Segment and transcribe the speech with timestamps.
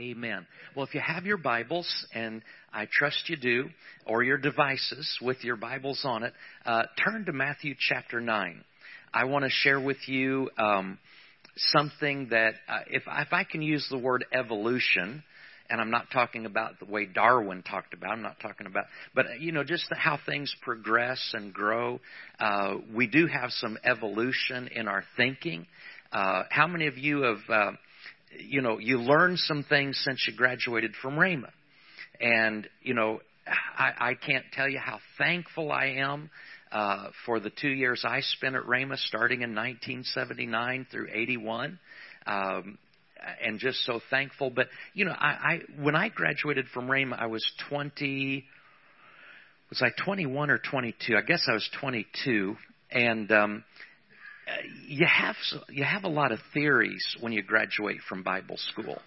[0.00, 0.46] Amen.
[0.74, 3.68] Well, if you have your Bibles, and I trust you do,
[4.06, 6.34] or your devices with your Bibles on it,
[6.66, 8.64] uh, turn to Matthew chapter 9.
[9.14, 10.98] I want to share with you um,
[11.56, 15.22] something that, uh, if, if I can use the word evolution,
[15.70, 18.10] and I'm not talking about the way Darwin talked about.
[18.10, 18.84] I'm not talking about,
[19.14, 22.00] but you know, just how things progress and grow.
[22.38, 25.66] Uh, we do have some evolution in our thinking.
[26.12, 27.72] Uh, how many of you have uh,
[28.38, 31.50] you know, you learned some things since you graduated from Rhema.
[32.20, 36.30] And, you know, I, I can't tell you how thankful I am
[36.72, 41.78] uh, for the two years I spent at Rhema, starting in 1979 through 81.
[42.26, 42.78] Um,
[43.42, 44.50] and just so thankful.
[44.50, 48.44] But you know, I, I when I graduated from Rhema, I was 20.
[49.70, 51.16] Was I 21 or 22?
[51.16, 52.56] I guess I was 22,
[52.92, 53.64] and um,
[54.86, 55.36] you have
[55.68, 59.00] you have a lot of theories when you graduate from Bible school,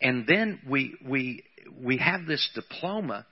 [0.00, 1.44] and then we we
[1.82, 3.26] we have this diploma,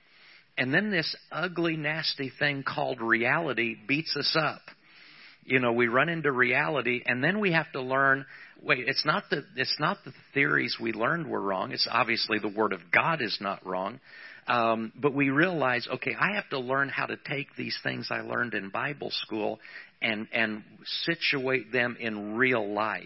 [0.56, 4.62] and then this ugly, nasty thing called reality beats us up.
[5.44, 8.24] You know, we run into reality, and then we have to learn.
[8.62, 11.72] Wait, it's not the it's not the theories we learned were wrong.
[11.72, 14.00] It's obviously the Word of God is not wrong.
[14.46, 18.20] Um, but we realize, okay, I have to learn how to take these things I
[18.20, 19.58] learned in Bible school
[20.04, 20.62] and and
[21.04, 23.02] situate them in real life.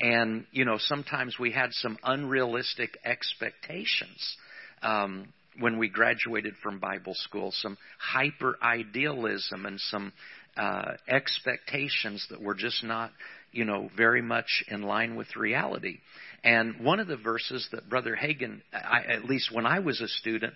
[0.00, 4.36] And you know, sometimes we had some unrealistic expectations
[4.82, 5.28] um,
[5.60, 10.12] when we graduated from Bible school, some hyper idealism and some
[10.56, 13.12] uh, expectations that were just not,
[13.52, 15.98] you know, very much in line with reality.
[16.42, 20.08] And one of the verses that Brother Hagin, I, at least when I was a
[20.08, 20.54] student,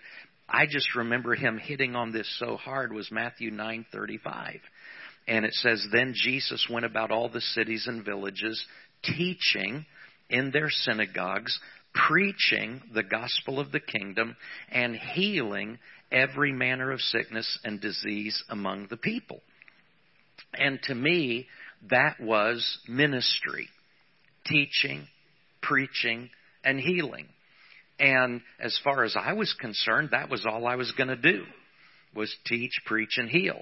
[0.49, 4.61] I just remember him hitting on this so hard was Matthew 9:35.
[5.29, 8.65] And it says, Then Jesus went about all the cities and villages,
[9.05, 9.85] teaching
[10.31, 11.57] in their synagogues,
[12.09, 14.37] preaching the gospel of the kingdom,
[14.73, 15.79] and healing
[16.11, 19.41] every manner of sickness and disease among the people.
[20.55, 21.47] And to me,
[21.91, 23.69] that was ministry
[24.47, 25.07] teaching,
[25.63, 26.31] preaching,
[26.65, 27.29] and healing.
[28.01, 31.45] And as far as I was concerned, that was all I was going to do
[32.15, 33.61] was teach, preach, and heal.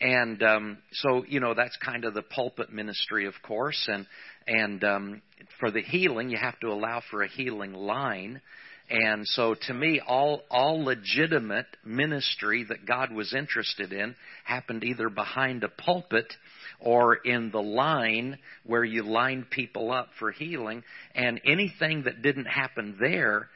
[0.00, 3.88] And um, so, you know, that's kind of the pulpit ministry, of course.
[3.90, 4.06] And
[4.46, 5.22] and um,
[5.58, 8.40] for the healing, you have to allow for a healing line.
[8.88, 14.14] And so, to me, all all legitimate ministry that God was interested in
[14.44, 16.32] happened either behind a pulpit
[16.78, 20.84] or in the line where you line people up for healing.
[21.14, 23.48] And anything that didn't happen there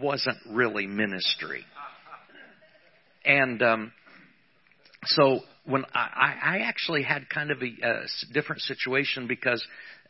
[0.00, 1.64] wasn't really ministry.
[3.24, 3.92] And um,
[5.06, 9.64] so when I, I actually had kind of a, a different situation because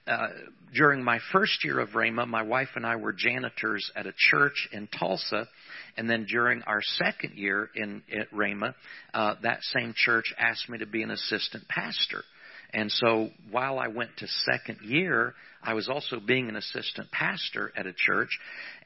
[0.06, 0.28] uh,
[0.74, 4.68] during my first year of Rhema, my wife and I were janitors at a church
[4.72, 5.46] in Tulsa,
[5.96, 8.74] and then during our second year in at Rhema,
[9.14, 12.24] uh, that same church asked me to be an assistant pastor.
[12.74, 17.70] And so while I went to second year, I was also being an assistant pastor
[17.76, 18.30] at a church.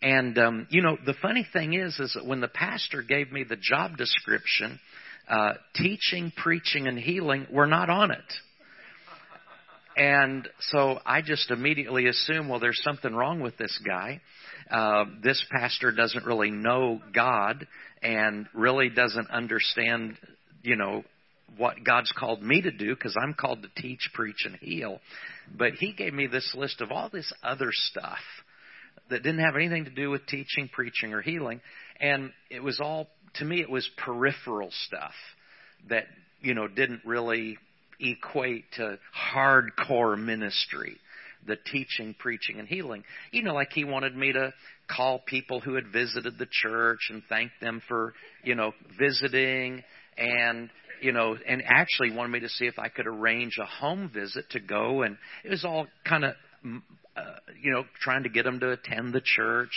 [0.02, 3.44] And um, you know, the funny thing is, is that when the pastor gave me
[3.44, 4.80] the job description
[5.28, 8.32] uh, teaching, preaching, and healing were not on it.
[9.96, 14.20] And so I just immediately assume, well, there's something wrong with this guy.
[14.70, 17.66] Uh, this pastor doesn't really know God
[18.02, 20.18] and really doesn't understand,
[20.62, 21.02] you know,
[21.56, 25.00] what God's called me to do because I'm called to teach, preach, and heal.
[25.56, 28.18] But he gave me this list of all this other stuff
[29.08, 31.60] that didn't have anything to do with teaching, preaching, or healing.
[32.00, 35.14] And it was all to me it was peripheral stuff
[35.88, 36.04] that
[36.40, 37.58] you know didn't really
[38.00, 38.98] equate to
[39.34, 40.98] hardcore ministry
[41.46, 43.04] the teaching preaching and healing.
[43.30, 44.52] You know like he wanted me to
[44.94, 49.82] call people who had visited the church and thank them for you know visiting
[50.16, 50.70] and
[51.00, 54.44] you know and actually wanted me to see if i could arrange a home visit
[54.50, 55.02] to go.
[55.02, 56.34] And it was all kind of
[57.16, 57.22] uh,
[57.62, 59.70] you know trying to get them to attend the church.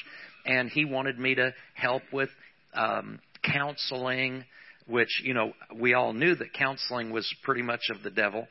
[0.45, 2.29] And he wanted me to help with
[2.73, 4.45] um counseling,
[4.87, 8.47] which you know we all knew that counseling was pretty much of the devil,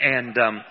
[0.00, 0.64] and um,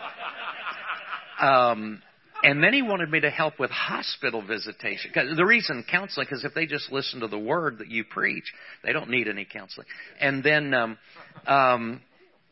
[1.42, 2.02] um,
[2.44, 5.12] and then he wanted me to help with hospital visitation.
[5.14, 8.46] The reason counseling, because if they just listen to the word that you preach,
[8.84, 9.88] they don't need any counseling.
[10.22, 10.98] And then um,
[11.46, 12.02] um,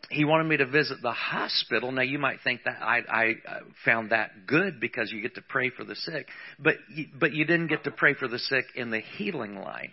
[0.09, 1.91] he wanted me to visit the hospital.
[1.91, 5.41] Now you might think that I, I uh, found that good because you get to
[5.41, 6.27] pray for the sick,
[6.59, 9.91] but you, but you didn't get to pray for the sick in the healing line.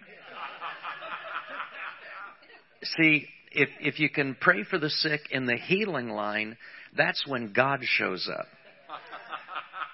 [2.84, 6.56] See, if, if you can pray for the sick in the healing line,
[6.96, 8.46] that's when God shows up.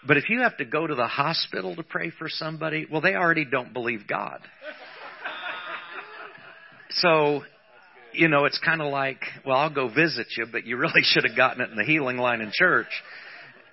[0.07, 3.15] But if you have to go to the hospital to pray for somebody, well, they
[3.15, 4.41] already don't believe God.
[6.91, 7.43] So,
[8.13, 11.25] you know, it's kind of like, well, I'll go visit you, but you really should
[11.25, 12.89] have gotten it in the healing line in church.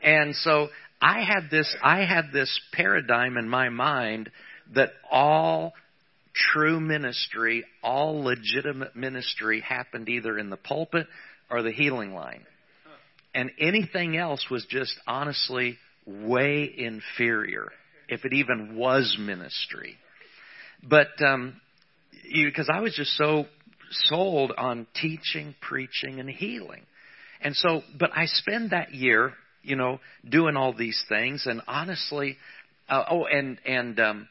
[0.04, 0.68] And so
[1.02, 4.30] I had this, I had this paradigm in my mind
[4.76, 5.74] that all
[6.54, 11.08] true ministry, all legitimate ministry happened either in the pulpit
[11.50, 12.46] or the healing line.
[13.34, 17.72] And anything else was just honestly way inferior,
[18.08, 19.96] if it even was ministry.
[20.84, 21.60] But um,
[22.32, 23.46] because I was just so
[23.92, 26.82] sold on teaching, preaching, and healing.
[27.42, 32.38] And so, but I spend that year, you know, doing all these things, and honestly,
[32.90, 34.28] uh, oh, and and um,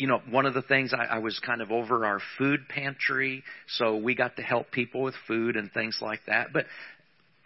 [0.00, 3.44] you know, one of the things I, I was kind of over our food pantry,
[3.76, 6.48] so we got to help people with food and things like that.
[6.54, 6.64] But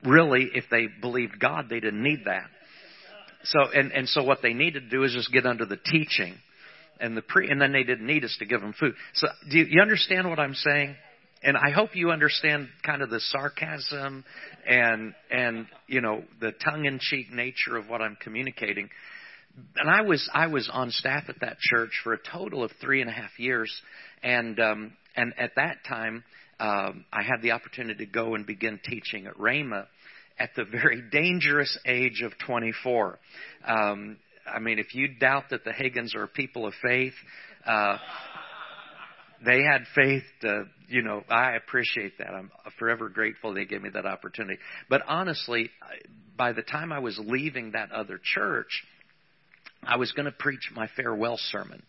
[0.05, 2.47] really, if they believed God, they didn't need that.
[3.43, 6.35] So, and and so what they needed to do is just get under the teaching
[7.01, 8.95] and the pre, and then they didn't need us to give them food.
[9.15, 10.95] So do you, you understand what I'm saying?
[11.43, 14.25] And I hope you understand kind of the sarcasm
[14.67, 18.89] and and you know the tongue-in-cheek nature of what I'm communicating.
[19.77, 23.01] And I was I was on staff at that church for a total of three
[23.01, 23.73] and a half years,
[24.23, 26.25] and um, and at that time
[26.61, 29.87] um, I had the opportunity to go and begin teaching at Rhema
[30.39, 33.19] at the very dangerous age of 24.
[33.67, 34.17] Um,
[34.47, 37.15] I mean, if you doubt that the Hagins are people of faith,
[37.67, 37.97] uh,
[39.45, 42.29] they had faith to, you know, I appreciate that.
[42.29, 44.59] I'm forever grateful they gave me that opportunity.
[44.89, 45.71] But honestly,
[46.37, 48.85] by the time I was leaving that other church,
[49.89, 51.83] I was going to preach my farewell sermon.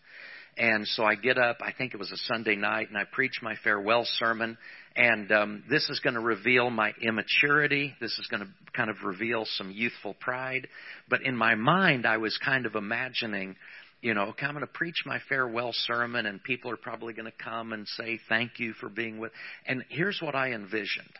[0.58, 3.42] And so I get up, I think it was a Sunday night, and I preach
[3.42, 4.56] my farewell sermon.
[4.94, 7.94] And um, this is going to reveal my immaturity.
[8.00, 10.66] This is going to kind of reveal some youthful pride.
[11.10, 13.56] But in my mind, I was kind of imagining,
[14.00, 17.30] you know, okay, I'm going to preach my farewell sermon, and people are probably going
[17.30, 19.32] to come and say thank you for being with.
[19.66, 21.12] And here's what I envisioned.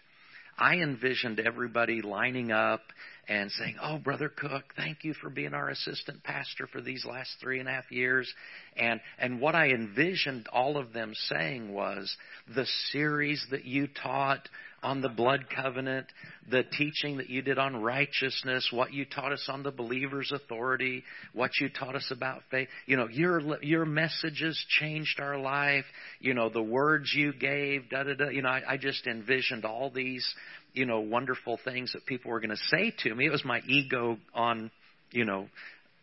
[0.58, 2.80] I envisioned everybody lining up
[3.28, 7.30] and saying, Oh, Brother Cooke, thank you for being our assistant pastor for these last
[7.40, 8.32] three and a half years.
[8.76, 12.14] And, and what I envisioned all of them saying was
[12.54, 14.48] the series that you taught
[14.86, 16.06] on the blood covenant,
[16.48, 21.02] the teaching that you did on righteousness, what you taught us on the believer's authority,
[21.32, 22.68] what you taught us about faith.
[22.86, 25.84] You know, your your messages changed our life.
[26.20, 28.28] You know, the words you gave, da da da.
[28.28, 30.24] You know, I, I just envisioned all these
[30.72, 33.26] you know, wonderful things that people were going to say to me.
[33.26, 34.70] It was my ego on,
[35.10, 35.48] you know,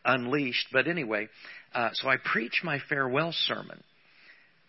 [0.03, 0.67] unleashed.
[0.73, 1.29] But anyway,
[1.73, 3.81] uh, so I preached my farewell sermon,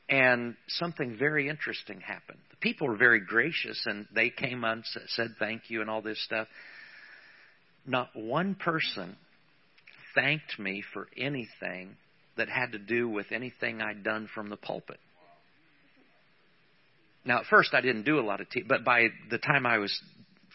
[0.09, 2.39] and something very interesting happened.
[2.51, 6.23] The people were very gracious, and they came on, said thank you, and all this
[6.25, 6.49] stuff.
[7.87, 9.17] Not one person
[10.15, 11.97] thanked me for anything
[12.37, 14.99] that had to do with anything I'd done from the pulpit.
[17.25, 19.79] Now, at first, I didn't do a lot of teaching, but by the time I
[19.79, 19.99] was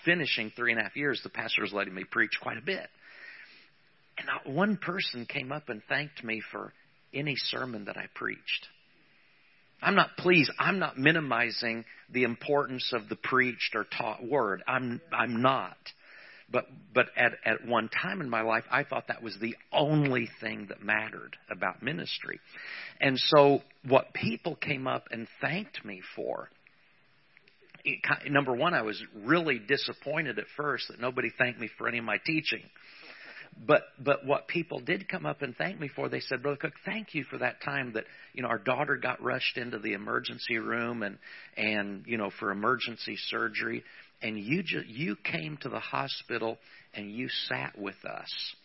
[0.05, 2.87] finishing three and a half years, the pastor was letting me preach quite a bit.
[4.17, 6.73] And not one person came up and thanked me for
[7.13, 8.67] any sermon that I preached.
[9.81, 10.51] I'm not pleased.
[10.59, 14.63] I'm not minimizing the importance of the preached or taught word.
[14.67, 15.77] I'm I'm not.
[16.51, 20.29] But but at at one time in my life, I thought that was the only
[20.41, 22.39] thing that mattered about ministry.
[22.99, 26.49] And so what people came up and thanked me for
[28.27, 32.04] number one, I was really disappointed at first that nobody thanked me for any of
[32.04, 32.61] my teaching.
[33.57, 36.73] But but what people did come up and thank me for, they said, Brother Cooke,
[36.85, 40.57] thank you for that time that you know our daughter got rushed into the emergency
[40.57, 41.18] room and
[41.57, 43.83] and you know for emergency surgery,
[44.21, 46.57] and you just you came to the hospital
[46.94, 48.56] and you sat with us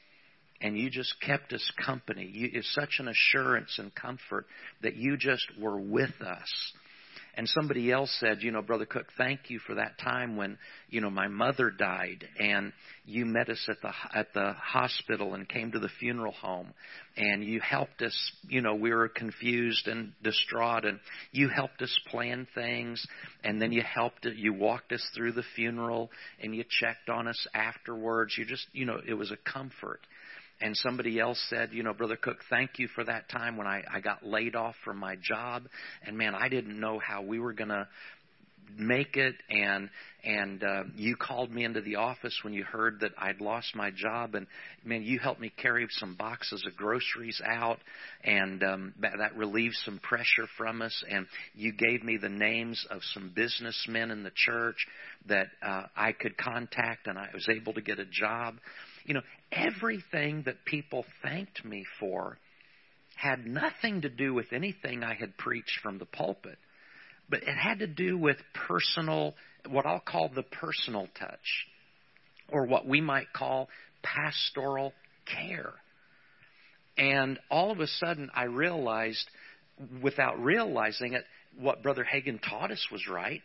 [0.61, 2.31] and you just kept us company.
[2.33, 4.47] You, it's such an assurance and comfort
[4.83, 6.73] that you just were with us.
[7.37, 10.57] And somebody else said, you know, Brother Cooke, thank you for that time when,
[10.89, 12.73] you know, my mother died and
[13.05, 16.73] you met us at the at the hospital and came to the funeral home
[17.17, 21.01] and you helped us, you know, we were confused and distraught and
[21.33, 23.05] you helped us plan things
[23.43, 26.11] and then you helped you walked us through the funeral
[26.41, 28.37] and you checked on us afterwards.
[28.39, 30.01] You just, you know, it was a comfort
[30.61, 33.83] and somebody else said, you know, Brother Cooke, thank you for that time when I,
[33.93, 35.65] I got laid off from my job.
[36.07, 37.89] And man, I didn't know how we were going to
[38.77, 39.35] make it.
[39.51, 39.91] And
[40.25, 43.91] and uh, you called me into the office when you heard that I'd lost my
[43.91, 44.35] job.
[44.35, 44.47] And
[44.85, 47.79] man you helped me carry some boxes of groceries out.
[48.23, 51.05] And um, that, relieved some pressure from us.
[51.11, 54.87] And you gave me the names of some businessmen in the church
[55.27, 58.55] that uh, I could contact and I was able to get a job
[59.05, 62.39] You know, everything that people thanked me for
[63.17, 66.59] had nothing to do with anything I had preached from the pulpit,
[67.29, 69.35] but it had to do with personal,
[69.69, 71.67] what I'll call the personal touch,
[72.51, 73.69] or what we might call
[74.03, 74.93] pastoral
[75.27, 75.73] care.
[76.97, 79.29] And all of a sudden, I realized,
[80.03, 81.25] without realizing it,
[81.59, 83.43] what Brother Hagin taught us was right.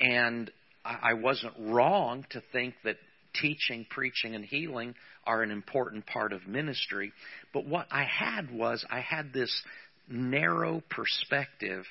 [0.00, 0.50] And
[0.84, 2.96] I wasn't wrong to think that
[3.40, 7.12] teaching, preaching, and healing are an important part of ministry.
[7.52, 9.62] But what I had was I had this
[10.08, 11.84] narrow perspective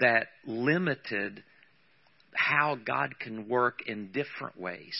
[0.00, 1.42] that limited
[2.34, 4.96] how God can work in different ways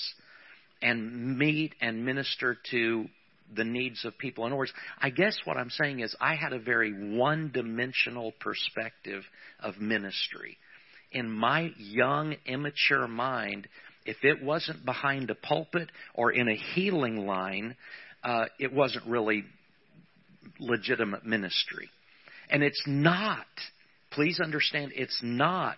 [0.80, 3.06] and meet and minister to
[3.54, 4.44] the needs of people.
[4.44, 8.32] In other words, I guess what I'm saying is I had a very one dimensional
[8.40, 9.22] perspective
[9.60, 10.58] of ministry.
[11.12, 13.66] In my young, immature mind,
[14.08, 17.76] if it wasn't behind a pulpit or in a healing line,
[18.24, 19.44] uh, it wasn't really
[20.58, 21.90] legitimate ministry.
[22.48, 23.46] And it's not,
[24.10, 25.76] please understand, it's not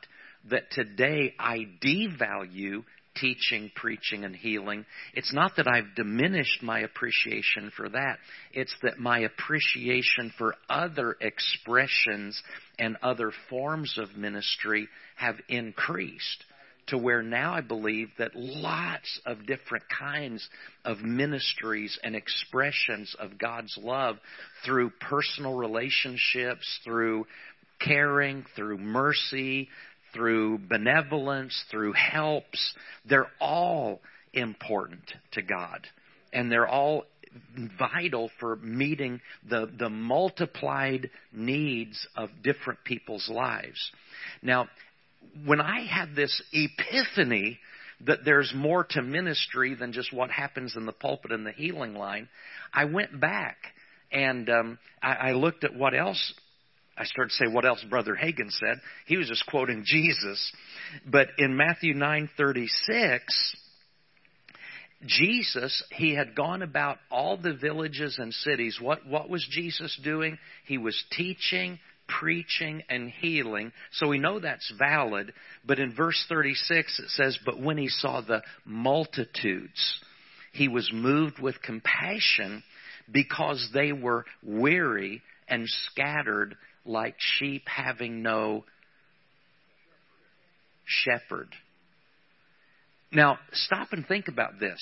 [0.48, 2.84] that today I devalue
[3.16, 4.86] teaching, preaching, and healing.
[5.14, 8.18] It's not that I've diminished my appreciation for that.
[8.52, 12.40] It's that my appreciation for other expressions
[12.78, 16.44] and other forms of ministry have increased
[16.90, 20.46] to where now I believe that lots of different kinds
[20.84, 24.16] of ministries and expressions of God's love
[24.64, 27.26] through personal relationships, through
[27.80, 29.68] caring, through mercy,
[30.12, 32.74] through benevolence, through helps,
[33.08, 34.00] they're all
[34.32, 35.86] important to God.
[36.32, 37.04] And they're all
[37.78, 43.90] vital for meeting the, the multiplied needs of different people's lives.
[44.42, 44.68] Now,
[45.44, 47.58] when I had this epiphany
[48.06, 51.94] that there's more to ministry than just what happens in the pulpit and the healing
[51.94, 52.28] line,
[52.72, 53.56] I went back
[54.10, 56.34] and um, I, I looked at what else
[57.00, 58.78] I started to say what else Brother Hagin said.
[59.06, 60.52] He was just quoting Jesus.
[61.06, 63.20] But in Matthew 9:36,
[65.06, 68.78] Jesus, he had gone about all the villages and cities.
[68.80, 70.36] What what was Jesus doing?
[70.66, 71.78] He was teaching,
[72.18, 73.72] preaching and healing.
[73.92, 75.32] So we know that's valid.
[75.64, 80.00] But in verse 36 it says, But when he saw the multitudes,
[80.52, 82.62] he was moved with compassion
[83.10, 88.64] because they were weary and scattered like sheep having no
[90.84, 91.48] shepherd.
[93.12, 94.80] Now, stop and think about this.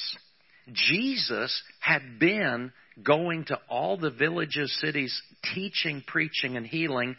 [0.73, 5.21] Jesus had been going to all the villages, cities,
[5.55, 7.17] teaching, preaching, and healing,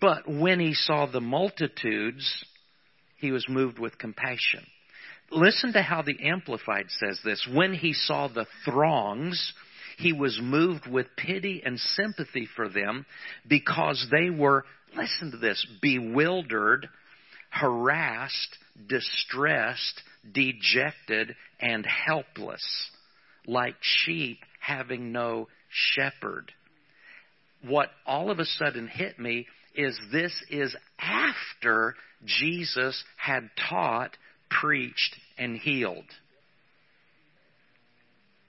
[0.00, 2.44] but when he saw the multitudes,
[3.16, 4.64] he was moved with compassion.
[5.30, 7.46] Listen to how the Amplified says this.
[7.52, 9.52] When he saw the throngs,
[9.98, 13.04] he was moved with pity and sympathy for them
[13.46, 14.64] because they were,
[14.96, 16.88] listen to this, bewildered,
[17.50, 18.56] harassed,
[18.88, 22.62] distressed, dejected, and helpless,
[23.46, 26.52] like sheep having no shepherd.
[27.66, 34.16] What all of a sudden hit me is this is after Jesus had taught,
[34.50, 36.04] preached, and healed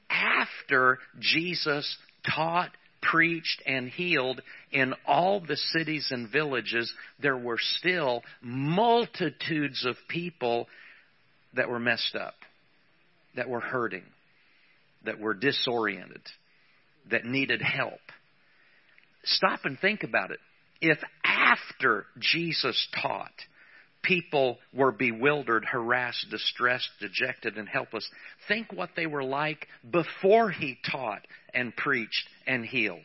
[0.10, 1.98] after Jesus
[2.36, 9.96] taught, preached, and healed in all the cities and villages, there were still multitudes of
[10.08, 10.68] people
[11.56, 12.36] that were messed up,
[13.36, 14.04] that were hurting,
[15.06, 16.22] that were disoriented,
[17.12, 18.00] that needed help.
[19.24, 20.40] Stop and think about it.
[20.82, 23.34] If after Jesus taught,
[24.02, 28.08] people were bewildered, harassed, distressed, dejected, and helpless.
[28.48, 33.00] Think what they were like before he taught and preached and healed.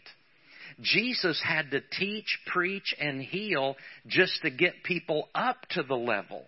[0.80, 6.44] Jesus had to teach, preach, and heal just to get people up to the level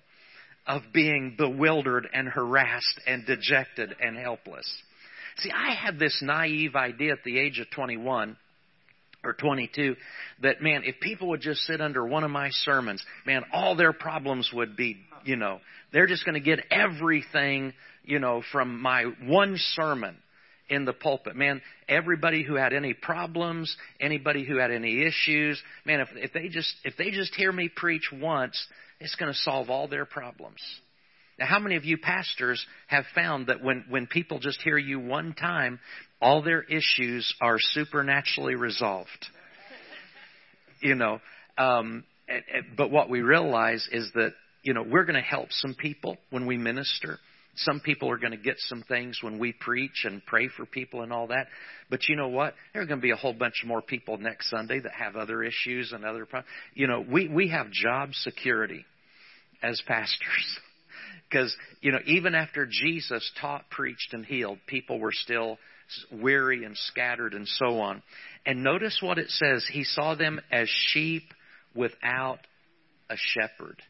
[0.67, 4.67] of being bewildered and harassed and dejected and helpless.
[5.39, 8.37] See, I had this naive idea at the age of 21
[9.25, 9.97] or 22
[10.43, 13.93] that man if people would just sit under one of my sermons man all their
[13.93, 15.59] problems would be you know
[15.93, 17.73] they're just going to get everything
[18.05, 20.17] you know from my one sermon
[20.69, 21.37] in the pulpit.
[21.37, 26.49] Man everybody who had any problems anybody who had any issues man if if they
[26.49, 28.65] just if they just hear me preach once
[29.01, 30.61] it's going to solve all their problems
[31.39, 34.99] now, how many of you pastors have found that when, when people just hear you
[34.99, 35.79] one time,
[36.21, 39.27] all their issues are supernaturally resolved?
[40.81, 41.21] You know,
[41.59, 42.05] um,
[42.77, 46.47] but what we realize is that, you know, we're going to help some people when
[46.47, 47.19] we minister.
[47.59, 51.03] some people are going to get some things when we preach and pray for people
[51.03, 51.47] and all that.
[51.89, 52.55] But you know what?
[52.73, 55.43] There are going to be a whole bunch more people next Sunday that have other
[55.43, 56.51] issues and other problems.
[56.75, 58.85] You know, we, we have job security
[59.63, 60.59] as pastors.
[61.29, 65.59] Because, you know, even after Jesus taught, preached, and healed, people were still
[66.11, 68.03] weary and scattered and so on.
[68.45, 69.67] And notice what it says.
[69.71, 71.25] He saw them as sheep
[71.75, 72.39] without
[73.11, 73.83] a shepherd.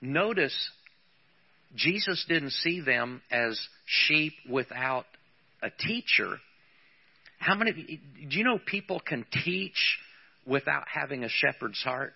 [0.00, 0.56] Notice
[1.74, 5.06] Jesus didn't see them as sheep without
[5.62, 6.38] a teacher.
[7.38, 9.98] How many do you know people can teach
[10.46, 12.14] without having a shepherd's heart?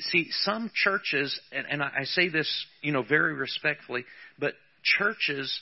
[0.00, 2.48] See, some churches, and, and I say this,
[2.80, 4.04] you know, very respectfully,
[4.38, 5.60] but churches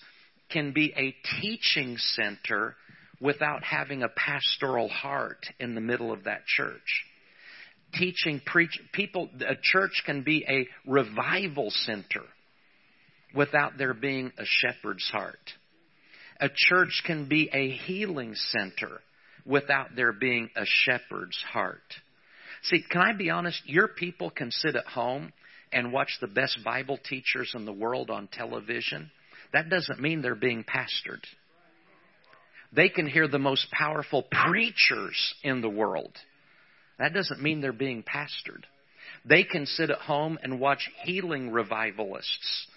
[0.50, 2.76] can be a teaching center
[3.20, 7.04] without having a pastoral heart in the middle of that church.
[7.94, 12.24] Teaching, preach, people, a church can be a revival center
[13.34, 15.38] without there being a shepherd's heart.
[16.40, 19.00] A church can be a healing center
[19.44, 21.82] without there being a shepherd's heart.
[22.64, 23.60] See, can I be honest?
[23.66, 25.32] Your people can sit at home
[25.72, 29.10] and watch the best Bible teachers in the world on television.
[29.52, 31.24] That doesn't mean they're being pastored.
[32.72, 36.12] They can hear the most powerful preachers in the world.
[36.98, 38.64] That doesn't mean they're being pastored.
[39.24, 42.68] They can sit at home and watch healing revivalists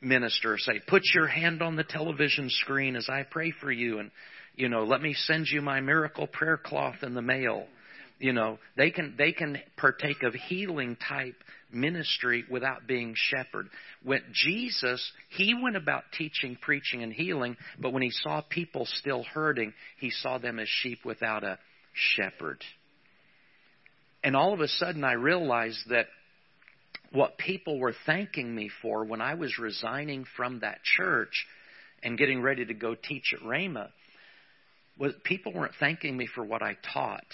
[0.00, 4.10] minister say, put your hand on the television screen as I pray for you and,
[4.56, 7.66] you know, let me send you my miracle prayer cloth in the mail.
[8.20, 11.36] You know, they can, they can partake of healing type
[11.72, 13.70] ministry without being shepherd.
[14.04, 19.24] When Jesus, he went about teaching, preaching, and healing, but when he saw people still
[19.24, 21.58] hurting, he saw them as sheep without a
[21.94, 22.62] shepherd.
[24.22, 26.06] And all of a sudden I realized that
[27.12, 31.46] what people were thanking me for when I was resigning from that church
[32.02, 33.88] and getting ready to go teach at Rhema
[34.98, 37.24] was people weren't thanking me for what I taught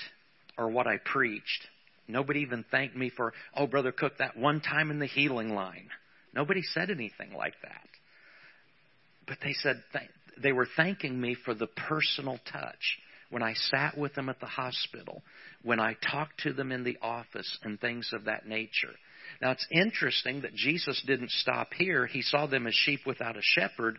[0.58, 1.66] or what I preached.
[2.08, 5.88] Nobody even thanked me for, oh, Brother Cooke, that one time in the healing line.
[6.34, 7.88] Nobody said anything like that.
[9.26, 10.10] But they said, th-
[10.42, 12.98] they were thanking me for the personal touch
[13.30, 15.22] when I sat with them at the hospital,
[15.62, 18.94] when I talked to them in the office, and things of that nature.
[19.42, 22.06] Now, it's interesting that Jesus didn't stop here.
[22.06, 23.98] He saw them as sheep without a shepherd.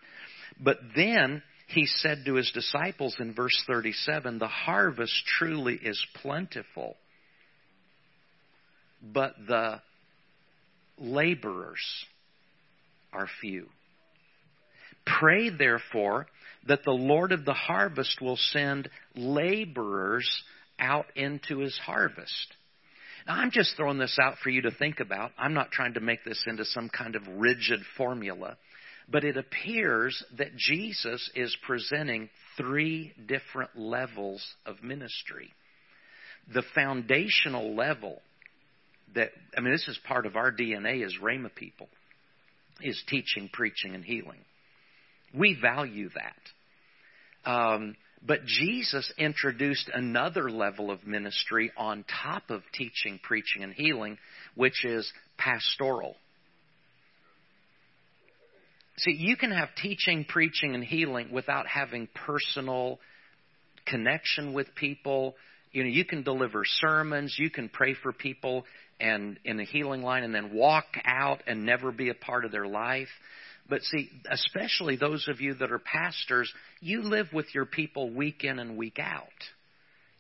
[0.59, 6.95] But then he said to his disciples in verse 37 The harvest truly is plentiful,
[9.01, 9.81] but the
[10.97, 12.05] laborers
[13.13, 13.67] are few.
[15.19, 16.27] Pray, therefore,
[16.67, 20.29] that the Lord of the harvest will send laborers
[20.79, 22.53] out into his harvest.
[23.25, 25.31] Now, I'm just throwing this out for you to think about.
[25.37, 28.57] I'm not trying to make this into some kind of rigid formula.
[29.09, 35.53] But it appears that Jesus is presenting three different levels of ministry.
[36.53, 38.21] The foundational level
[39.15, 41.87] that, I mean, this is part of our DNA as Rhema people,
[42.81, 44.39] is teaching, preaching, and healing.
[45.33, 47.49] We value that.
[47.49, 54.17] Um, but Jesus introduced another level of ministry on top of teaching, preaching, and healing,
[54.55, 56.15] which is pastoral.
[58.99, 62.99] See, you can have teaching, preaching, and healing without having personal
[63.85, 65.35] connection with people.
[65.71, 68.65] You know, you can deliver sermons, you can pray for people
[68.99, 72.51] and in a healing line and then walk out and never be a part of
[72.51, 73.09] their life.
[73.69, 78.43] But see, especially those of you that are pastors, you live with your people week
[78.43, 79.27] in and week out.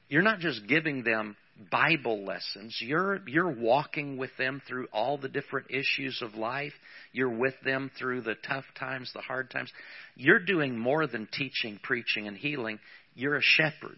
[0.09, 1.35] You're not just giving them
[1.71, 2.77] Bible lessons.
[2.79, 6.73] You're you're walking with them through all the different issues of life.
[7.17, 9.71] You're with them through the tough times, the hard times.
[10.15, 12.77] You're doing more than teaching, preaching and healing.
[13.15, 13.97] You're a shepherd.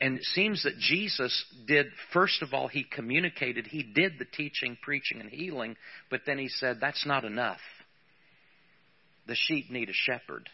[0.00, 4.76] And it seems that Jesus did, first of all, he communicated, he did the teaching,
[4.82, 5.76] preaching, and healing,
[6.10, 7.60] but then he said, that's not enough.
[9.28, 10.48] The sheep need a shepherd.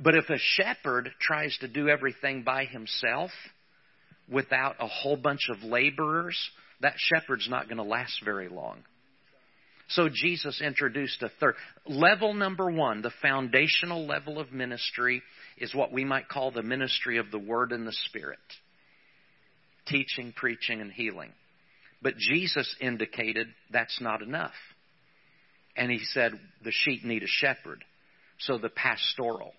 [0.00, 3.30] But if a shepherd tries to do everything by himself,
[4.28, 6.36] without a whole bunch of laborers,
[6.80, 8.82] that shepherd's not going to last very long.
[9.88, 11.54] So Jesus introduced a third.
[11.86, 15.22] Level number one, the foundational level of ministry,
[15.58, 18.38] is what we might call the ministry of the Word and the Spirit
[19.86, 21.32] teaching, preaching, and healing.
[22.02, 24.52] But Jesus indicated that's not enough.
[25.76, 26.32] And he said
[26.64, 27.84] the sheep need a shepherd.
[28.40, 29.52] So the pastoral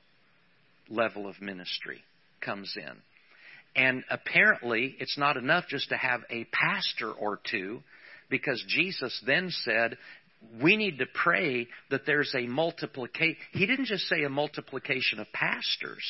[0.90, 2.02] level of ministry
[2.42, 3.02] comes in.
[3.76, 7.82] And apparently, it's not enough just to have a pastor or two,
[8.30, 9.98] because Jesus then said,
[10.62, 13.38] we need to pray that there's a multiplication.
[13.54, 16.04] He didn't just say a multiplication of pastors,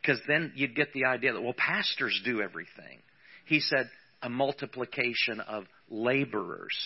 [0.00, 2.98] because then you'd get the idea that, well, pastors do everything.
[3.46, 3.90] He said
[4.22, 6.76] a multiplication of laborers.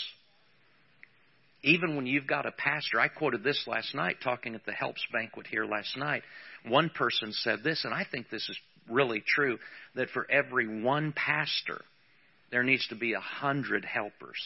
[1.63, 5.05] Even when you've got a pastor, I quoted this last night talking at the Helps
[5.13, 6.23] banquet here last night.
[6.67, 9.59] One person said this, and I think this is really true
[9.95, 11.81] that for every one pastor,
[12.51, 14.41] there needs to be a hundred helpers.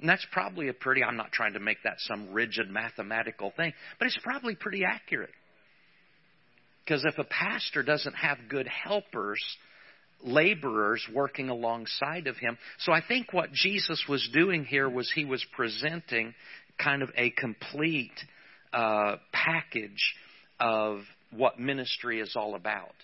[0.00, 3.72] And that's probably a pretty, I'm not trying to make that some rigid mathematical thing,
[3.98, 5.30] but it's probably pretty accurate.
[6.84, 9.40] Because if a pastor doesn't have good helpers,
[10.24, 12.58] laborers working alongside of him.
[12.80, 16.34] So I think what Jesus was doing here was he was presenting
[16.82, 18.10] kind of a complete
[18.72, 20.14] uh, package
[20.58, 22.94] of what ministry is all about.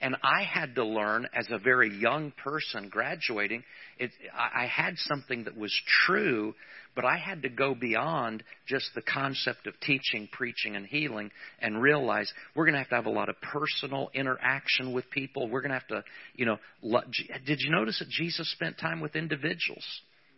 [0.00, 3.62] And I had to learn as a very young person graduating,
[3.98, 5.74] it, I had something that was
[6.06, 6.54] true,
[6.96, 11.82] but I had to go beyond just the concept of teaching, preaching, and healing and
[11.82, 15.48] realize we're going to have to have a lot of personal interaction with people.
[15.48, 16.58] We're going to have to, you know,
[17.44, 19.84] did you notice that Jesus spent time with individuals?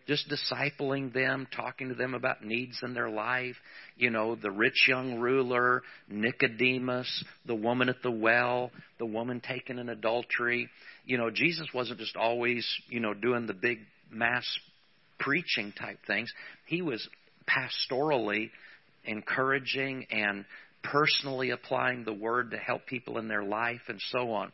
[0.07, 3.57] Just discipling them, talking to them about needs in their life.
[3.97, 9.79] You know, the rich young ruler, Nicodemus, the woman at the well, the woman taken
[9.79, 10.69] in adultery.
[11.05, 13.79] You know, Jesus wasn't just always, you know, doing the big
[14.11, 14.45] mass
[15.19, 16.33] preaching type things.
[16.67, 17.07] He was
[17.47, 18.51] pastorally
[19.05, 20.45] encouraging and
[20.83, 24.53] personally applying the word to help people in their life and so on.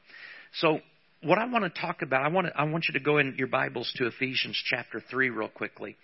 [0.61, 0.81] So
[1.23, 3.35] what I want to talk about, I want, to, I want you to go in
[3.37, 5.97] your Bibles to Ephesians chapter 3 real quickly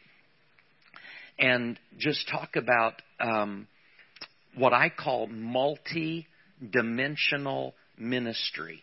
[1.39, 3.69] and just talk about um,
[4.57, 6.27] what I call multi
[6.71, 8.83] dimensional ministry.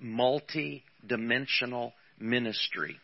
[0.00, 2.96] Multi dimensional ministry.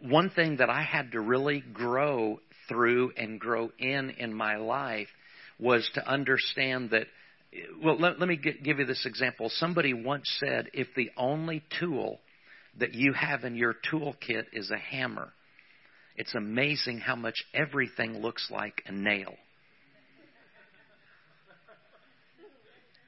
[0.00, 5.08] One thing that I had to really grow through and grow in in my life
[5.58, 7.06] was to understand that
[7.82, 9.50] well, let, let me give you this example.
[9.54, 12.18] Somebody once said, if the only tool
[12.78, 15.32] that you have in your toolkit is a hammer,
[16.16, 19.34] it's amazing how much everything looks like a nail.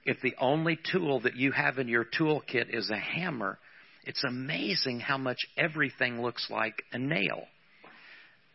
[0.05, 3.59] If the only tool that you have in your toolkit is a hammer,
[4.05, 7.43] it's amazing how much everything looks like a nail.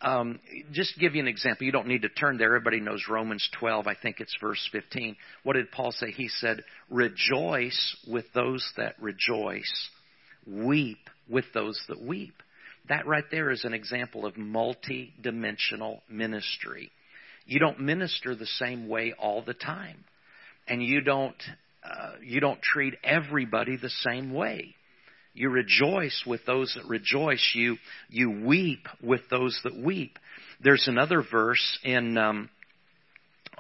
[0.06, 0.40] Um,
[0.72, 1.66] just give you an example.
[1.66, 2.50] You don't need to turn there.
[2.50, 3.88] Everybody knows Romans 12.
[3.88, 5.16] I think it's verse 15.
[5.42, 6.12] What did Paul say?
[6.12, 9.90] He said, Rejoice with those that rejoice,
[10.46, 12.36] weep with those that weep.
[12.88, 16.92] That right there is an example of multi dimensional ministry.
[17.48, 20.04] You don't minister the same way all the time,
[20.68, 21.42] and you don't
[21.84, 24.76] uh, you don't treat everybody the same way.
[25.36, 27.52] You rejoice with those that rejoice.
[27.54, 27.76] You,
[28.10, 30.18] you weep with those that weep.
[30.64, 32.50] There's another verse in, um,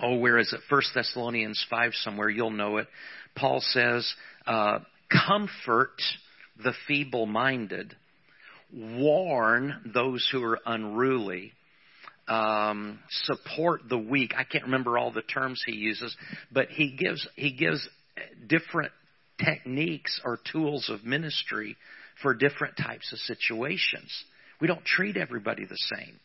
[0.01, 0.61] oh, where is it?
[0.69, 2.29] First Thessalonians 5 somewhere.
[2.29, 2.87] You'll know it.
[3.35, 4.09] Paul says,
[4.47, 4.79] uh,
[5.27, 6.01] comfort
[6.63, 7.93] the feeble minded,
[8.73, 11.51] warn those who are unruly,
[12.29, 14.33] um, support the weak.
[14.37, 16.15] I can't remember all the terms he uses,
[16.51, 17.87] but he gives he gives
[18.47, 18.91] different
[19.43, 21.75] techniques or tools of ministry
[22.21, 24.11] for different types of situations.
[24.61, 26.19] We don't treat everybody the same.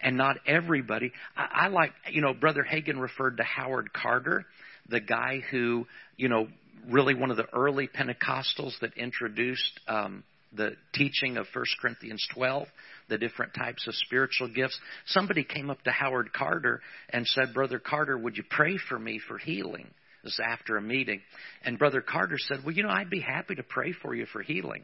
[0.00, 1.12] And not everybody.
[1.36, 4.44] I, I like, you know, Brother Hagin referred to Howard Carter,
[4.88, 5.86] the guy who,
[6.16, 6.48] you know,
[6.90, 12.66] really one of the early Pentecostals that introduced um, the teaching of 1 Corinthians 12,
[13.08, 14.78] the different types of spiritual gifts.
[15.06, 19.20] Somebody came up to Howard Carter and said, Brother Carter, would you pray for me
[19.26, 19.88] for healing?
[20.24, 21.20] This after a meeting.
[21.64, 24.42] And Brother Carter said, Well, you know, I'd be happy to pray for you for
[24.42, 24.82] healing.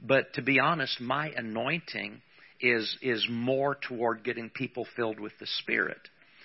[0.00, 2.20] But to be honest, my anointing
[2.60, 6.00] is, is more toward getting people filled with the Spirit.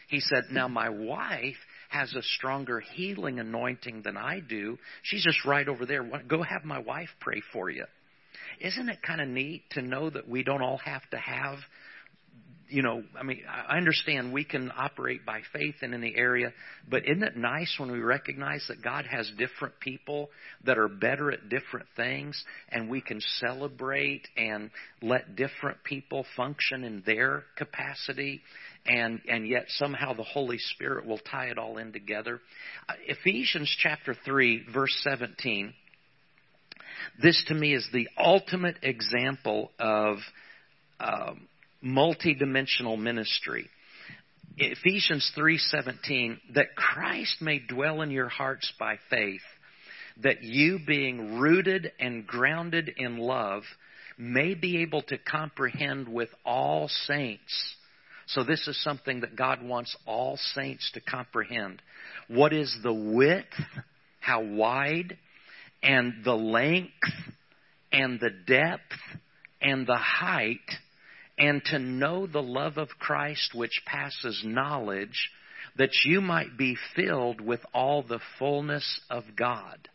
[0.07, 1.57] He said, Now my wife
[1.89, 4.77] has a stronger healing anointing than I do.
[5.03, 6.03] She's just right over there.
[6.27, 7.85] Go have my wife pray for you.
[8.59, 11.59] Isn't it kind of neat to know that we don't all have to have
[12.69, 16.53] you know, I mean, I understand we can operate by faith and in the area,
[16.89, 20.29] but isn't it nice when we recognize that God has different people
[20.65, 24.69] that are better at different things and we can celebrate and
[25.01, 28.41] let different people function in their capacity
[28.85, 32.39] and, and yet somehow the Holy Spirit will tie it all in together?
[32.87, 35.73] Uh, Ephesians chapter 3, verse 17.
[37.21, 40.17] This to me is the ultimate example of
[40.99, 41.47] um,
[41.83, 43.69] multidimensional ministry.
[44.57, 49.41] Ephesians 3:17 that Christ may dwell in your hearts by faith
[50.17, 53.63] that you being rooted and grounded in love
[54.17, 57.75] may be able to comprehend with all saints
[58.29, 61.81] So this is something that God wants all saints to comprehend.
[62.27, 63.47] What is the width,
[64.19, 65.17] how wide,
[65.81, 66.91] and the length,
[67.91, 68.93] and the depth,
[69.61, 70.59] and the height,
[71.39, 75.31] and to know the love of Christ which passes knowledge,
[75.77, 79.87] that you might be filled with all the fullness of God.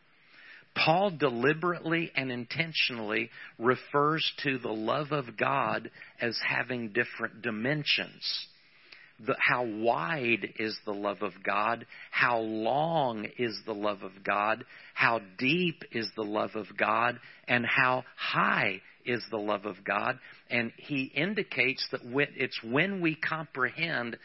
[0.74, 8.46] Paul deliberately and intentionally refers to the love of God as having different dimensions.
[9.20, 11.86] The, how wide is the love of God?
[12.10, 14.64] How long is the love of God?
[14.94, 17.20] How deep is the love of God?
[17.46, 20.18] And how high is the love of God?
[20.50, 22.00] And he indicates that
[22.36, 24.16] it's when we comprehend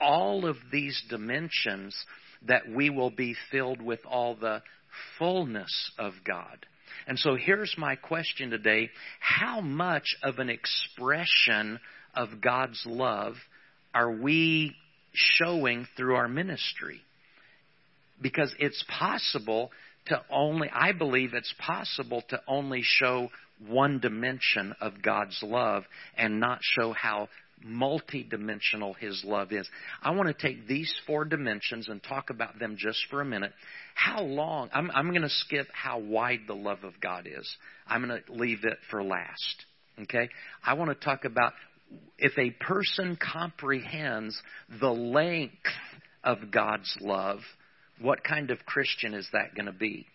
[0.00, 1.94] all of these dimensions
[2.46, 4.62] that we will be filled with all the
[5.18, 6.66] fullness of God.
[7.06, 8.90] And so here's my question today.
[9.20, 11.80] How much of an expression
[12.14, 13.34] of God's love
[13.94, 14.74] are we
[15.12, 17.00] showing through our ministry?
[18.20, 19.70] Because it's possible
[20.06, 23.30] to only, I believe it's possible to only show
[23.66, 25.84] one dimension of God's love
[26.16, 27.28] and not show how
[27.66, 29.68] multidimensional His love is.
[30.02, 33.52] I want to take these four dimensions and talk about them just for a minute.
[33.94, 34.70] How long?
[34.72, 37.48] I'm, I'm going to skip how wide the love of God is.
[37.86, 39.64] I'm going to leave it for last.
[40.02, 40.28] Okay?
[40.64, 41.52] I want to talk about
[42.18, 44.40] if a person comprehends
[44.80, 45.52] the length
[46.24, 47.40] of God's love,
[48.00, 50.06] what kind of Christian is that going to be?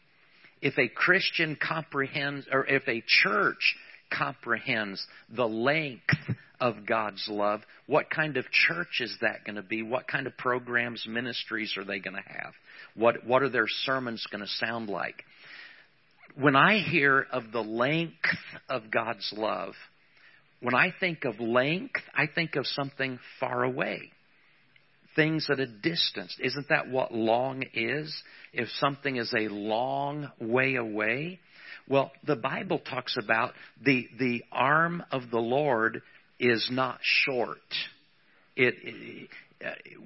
[0.61, 3.75] If a Christian comprehends, or if a church
[4.15, 6.15] comprehends the length
[6.59, 9.81] of God's love, what kind of church is that going to be?
[9.81, 12.53] What kind of programs, ministries are they going to have?
[12.95, 15.23] What, what are their sermons going to sound like?
[16.35, 18.13] When I hear of the length
[18.69, 19.73] of God's love,
[20.63, 23.99] when I think of length, I think of something far away.
[25.13, 26.35] Things at a distance.
[26.41, 28.15] Isn't that what long is?
[28.53, 31.39] If something is a long way away,
[31.87, 33.51] well, the Bible talks about
[33.83, 36.01] the, the arm of the Lord
[36.39, 37.57] is not short.
[38.55, 39.27] It,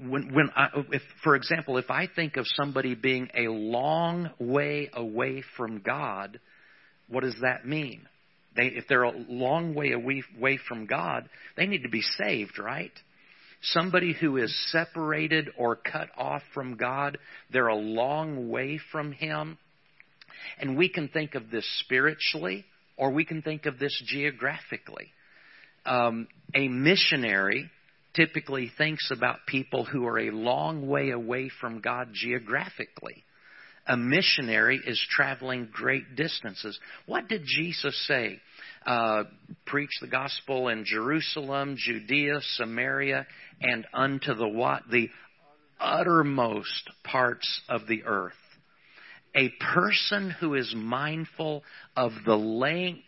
[0.02, 4.90] when, when I, if, for example, if I think of somebody being a long way
[4.92, 6.40] away from God,
[7.08, 8.08] what does that mean?
[8.58, 12.60] They, if they're a long way away, away from God, they need to be saved,
[12.60, 12.92] right?
[13.62, 17.18] Somebody who is separated or cut off from God,
[17.52, 19.58] they're a long way from Him.
[20.60, 22.66] And we can think of this spiritually,
[22.98, 25.12] or we can think of this geographically.
[25.86, 27.70] Um, a missionary
[28.16, 33.24] typically thinks about people who are a long way away from God geographically.
[33.88, 36.78] A missionary is traveling great distances.
[37.06, 38.42] What did Jesus say?
[38.86, 39.24] Uh,
[39.66, 43.28] preach the gospel in Jerusalem, Judea, Samaria,
[43.62, 44.84] and unto the what?
[44.90, 45.10] The
[45.80, 48.34] uttermost parts of the earth
[49.38, 51.64] a person who is mindful
[51.96, 53.04] of the length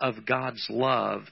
[0.00, 1.22] of God's love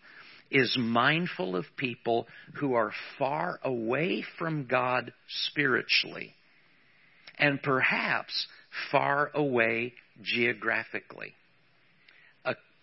[0.51, 5.13] is mindful of people who are far away from God
[5.49, 6.35] spiritually
[7.37, 8.47] and perhaps
[8.93, 11.35] far away geographically.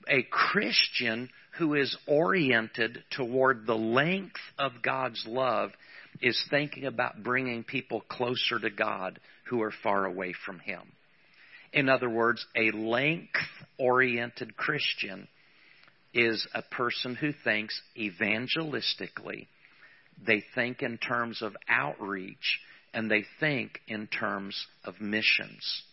[0.10, 5.72] A, Christian who is oriented toward the length of God's love
[6.22, 10.82] is thinking about bringing people closer to God who are far away from Him.
[11.72, 13.36] In other words, a length
[13.78, 15.28] oriented Christian
[16.14, 19.48] is a person who thinks evangelistically.
[20.26, 22.60] They think in terms of outreach
[22.94, 25.84] and they think in terms of missions.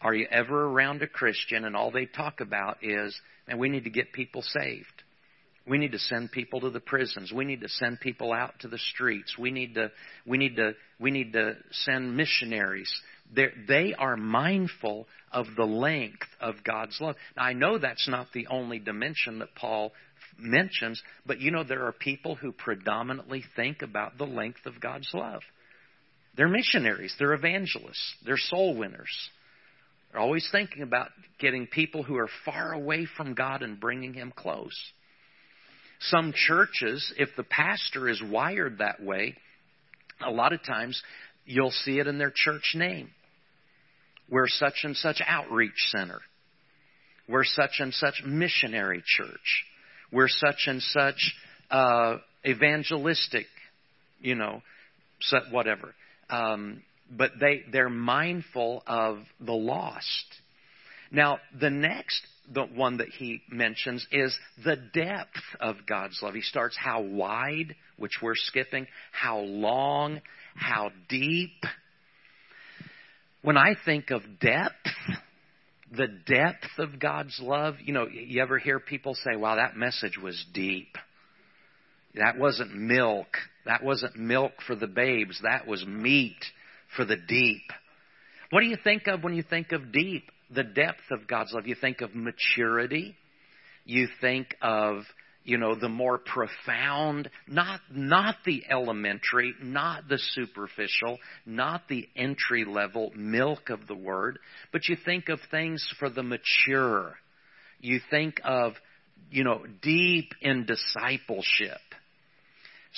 [0.00, 3.84] Are you ever around a Christian and all they talk about is, man, we need
[3.84, 4.86] to get people saved.
[5.66, 7.32] We need to send people to the prisons.
[7.32, 9.36] We need to send people out to the streets.
[9.38, 9.90] We need to,
[10.24, 12.90] we need to, we need to send missionaries.
[13.34, 17.16] They're, they are mindful of the length of God's love.
[17.36, 19.92] Now, I know that's not the only dimension that Paul
[20.38, 25.10] mentions, but you know, there are people who predominantly think about the length of God's
[25.12, 25.42] love.
[26.36, 29.28] They're missionaries, they're evangelists, they're soul winners.
[30.10, 34.32] They're always thinking about getting people who are far away from God and bringing Him
[34.34, 34.76] close.
[36.00, 39.34] Some churches, if the pastor is wired that way,
[40.24, 41.00] a lot of times
[41.44, 43.10] you'll see it in their church name.
[44.30, 46.20] We're such and such outreach center.
[47.28, 49.64] We're such and such missionary church.
[50.12, 51.34] We're such and such
[51.70, 52.16] uh,
[52.46, 53.46] evangelistic,
[54.20, 54.62] you know,
[55.50, 55.94] whatever.
[56.30, 60.26] Um, but they they're mindful of the lost.
[61.10, 62.20] Now, the next
[62.52, 66.34] the one that he mentions is the depth of God's love.
[66.34, 70.20] He starts how wide, which we're skipping, how long,
[70.54, 71.62] how deep.
[73.42, 74.72] When I think of depth,
[75.92, 80.18] the depth of God's love, you know, you ever hear people say, wow, that message
[80.18, 80.96] was deep.
[82.14, 83.28] That wasn't milk.
[83.66, 85.38] That wasn't milk for the babes.
[85.42, 86.44] That was meat
[86.96, 87.62] for the deep.
[88.50, 90.24] What do you think of when you think of deep?
[90.50, 91.66] The depth of God's love.
[91.66, 93.14] You think of maturity.
[93.84, 95.02] You think of
[95.48, 102.66] you know the more profound not not the elementary not the superficial not the entry
[102.66, 104.38] level milk of the word
[104.72, 107.14] but you think of things for the mature
[107.80, 108.74] you think of
[109.30, 111.80] you know deep in discipleship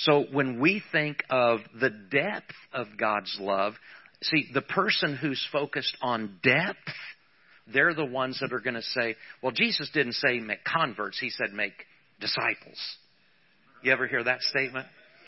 [0.05, 3.73] so when we think of the depth of God's love
[4.21, 6.77] see the person who's focused on depth
[7.73, 11.29] they're the ones that are going to say well Jesus didn't say make converts he
[11.29, 11.73] said make
[12.21, 12.77] disciples.
[13.83, 14.85] You ever hear that statement?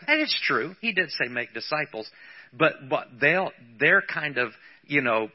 [0.07, 0.75] And it's true.
[0.79, 2.09] He did say make disciples,
[2.57, 4.51] but but they'll they're kind of
[4.85, 5.29] you know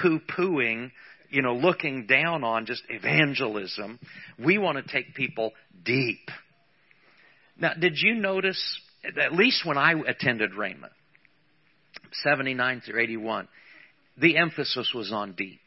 [0.00, 0.90] poo pooing,
[1.30, 4.00] you know, looking down on just evangelism.
[4.42, 5.52] We want to take people
[5.84, 6.30] deep.
[7.62, 8.60] Now, did you notice?
[9.20, 10.90] At least when I attended Rhema,
[12.24, 13.46] seventy nine through eighty one,
[14.18, 15.60] the emphasis was on deep.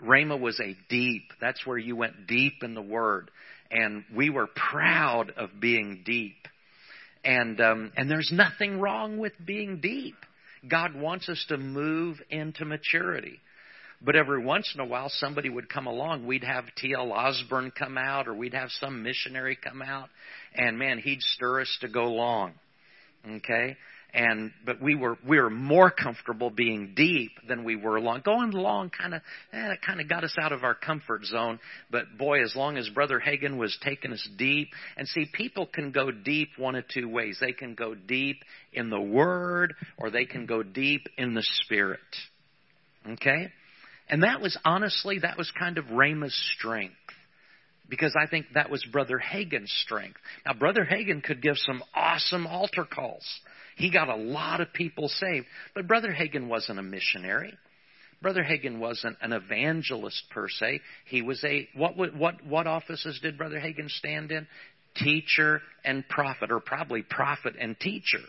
[0.00, 1.24] Rhema was a deep.
[1.40, 3.30] That's where you went deep in the Word,
[3.72, 6.36] and we were proud of being deep.
[7.24, 10.16] And um, and there's nothing wrong with being deep.
[10.68, 13.40] God wants us to move into maturity.
[14.04, 16.26] But every once in a while, somebody would come along.
[16.26, 17.12] We'd have T.L.
[17.12, 20.08] Osborn come out, or we'd have some missionary come out,
[20.54, 22.54] and man, he'd stir us to go long.
[23.24, 23.76] Okay,
[24.12, 28.20] and but we were we were more comfortable being deep than we were long.
[28.24, 31.60] Going long kind of eh, it kind of got us out of our comfort zone.
[31.90, 35.92] But boy, as long as Brother Hagin was taking us deep, and see, people can
[35.92, 37.38] go deep one of two ways.
[37.40, 42.00] They can go deep in the Word, or they can go deep in the Spirit.
[43.08, 43.50] Okay,
[44.12, 46.94] and that was honestly that was kind of Rhema's strength
[47.88, 50.18] because I think that was Brother Hagin's strength.
[50.46, 53.24] Now, Brother Hagin could give some awesome altar calls.
[53.76, 55.46] He got a lot of people saved.
[55.74, 57.54] But Brother Hagin wasn't a missionary.
[58.20, 60.80] Brother Hagin wasn't an evangelist per se.
[61.06, 64.46] He was a what what what offices did Brother Hagin stand in?
[64.96, 68.20] Teacher and prophet, or probably prophet and teacher.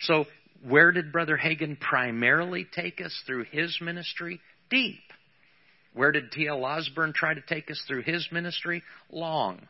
[0.00, 0.26] So
[0.66, 4.40] where did Brother Hagin primarily take us through his ministry?
[4.70, 5.05] Deep.
[5.96, 6.62] Where did T.L.
[6.62, 8.82] Osborn try to take us through his ministry?
[9.10, 9.60] Long.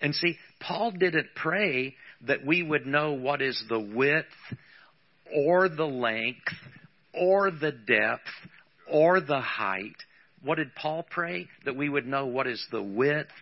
[0.00, 1.96] And see, Paul didn't pray
[2.28, 4.28] that we would know what is the width
[5.34, 6.52] or the length
[7.12, 8.30] or the depth
[8.88, 9.96] or the height.
[10.44, 11.48] What did Paul pray?
[11.64, 13.32] That we would know what is the width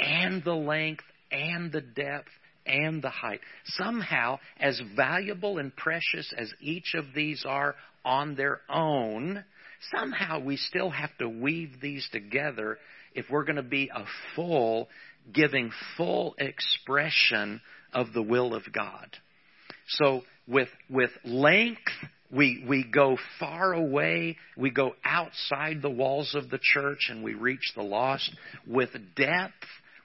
[0.00, 2.30] and the length and the depth
[2.66, 3.40] and the height.
[3.66, 9.44] Somehow, as valuable and precious as each of these are on their own,
[9.94, 12.78] somehow we still have to weave these together
[13.14, 14.88] if we're going to be a full,
[15.32, 17.60] giving full expression
[17.92, 19.16] of the will of God.
[19.88, 21.80] So with, with length,
[22.30, 24.36] we, we go far away.
[24.56, 28.30] We go outside the walls of the church and we reach the lost.
[28.66, 29.52] With depth,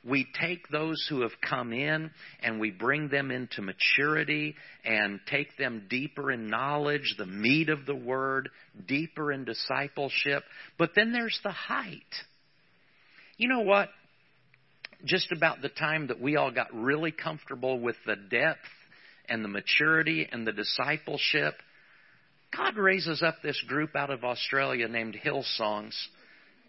[0.03, 2.09] we take those who have come in
[2.41, 7.85] and we bring them into maturity and take them deeper in knowledge, the meat of
[7.85, 8.49] the word,
[8.87, 10.43] deeper in discipleship.
[10.77, 12.01] But then there's the height.
[13.37, 13.89] You know what?
[15.05, 18.59] just about the time that we all got really comfortable with the depth
[19.27, 21.55] and the maturity and the discipleship,
[22.55, 25.95] God raises up this group out of Australia named Hillsongs,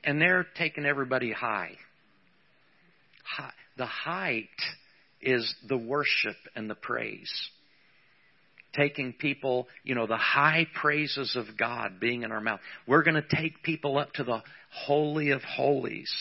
[0.05, 1.73] and they're taking everybody high.
[3.77, 4.49] The height
[5.21, 7.33] is the worship and the praise.
[8.75, 12.61] Taking people, you know, the high praises of God being in our mouth.
[12.87, 16.13] We're going to take people up to the Holy of Holies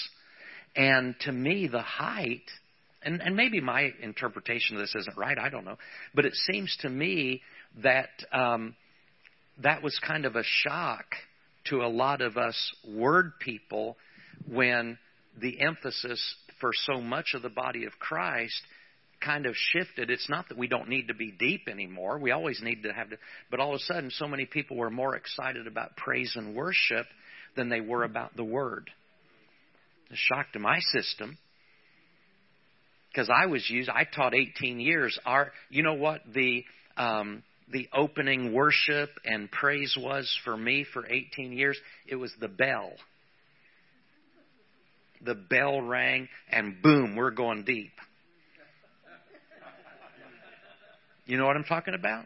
[0.75, 2.43] and to me, the height,
[3.03, 5.77] and, and maybe my interpretation of this isn't right, I don't know,
[6.13, 7.41] but it seems to me
[7.83, 8.75] that um,
[9.61, 11.05] that was kind of a shock
[11.65, 12.55] to a lot of us
[12.87, 13.97] word people
[14.49, 14.97] when
[15.39, 18.61] the emphasis for so much of the body of Christ
[19.23, 20.09] kind of shifted.
[20.09, 22.17] It's not that we don't need to be deep anymore.
[22.17, 23.17] We always need to have to,
[23.49, 27.05] but all of a sudden, so many people were more excited about praise and worship
[27.55, 28.89] than they were about the word
[30.11, 31.37] a shock to my system
[33.11, 33.89] because I was used.
[33.89, 35.17] I taught 18 years.
[35.25, 36.63] Our, you know what the
[36.97, 41.77] um, the opening worship and praise was for me for 18 years?
[42.05, 42.91] It was the bell.
[45.23, 47.91] The bell rang, and boom, we're going deep.
[51.25, 52.25] You know what I'm talking about?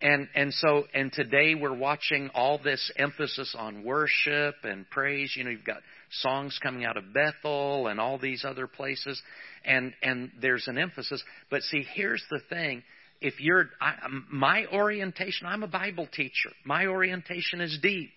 [0.00, 5.34] And and so and today we're watching all this emphasis on worship and praise.
[5.36, 5.78] You know, you've got
[6.20, 9.20] songs coming out of Bethel and all these other places,
[9.64, 11.20] and and there's an emphasis.
[11.50, 12.84] But see, here's the thing:
[13.20, 13.94] if you're I,
[14.30, 16.50] my orientation, I'm a Bible teacher.
[16.64, 18.12] My orientation is deep,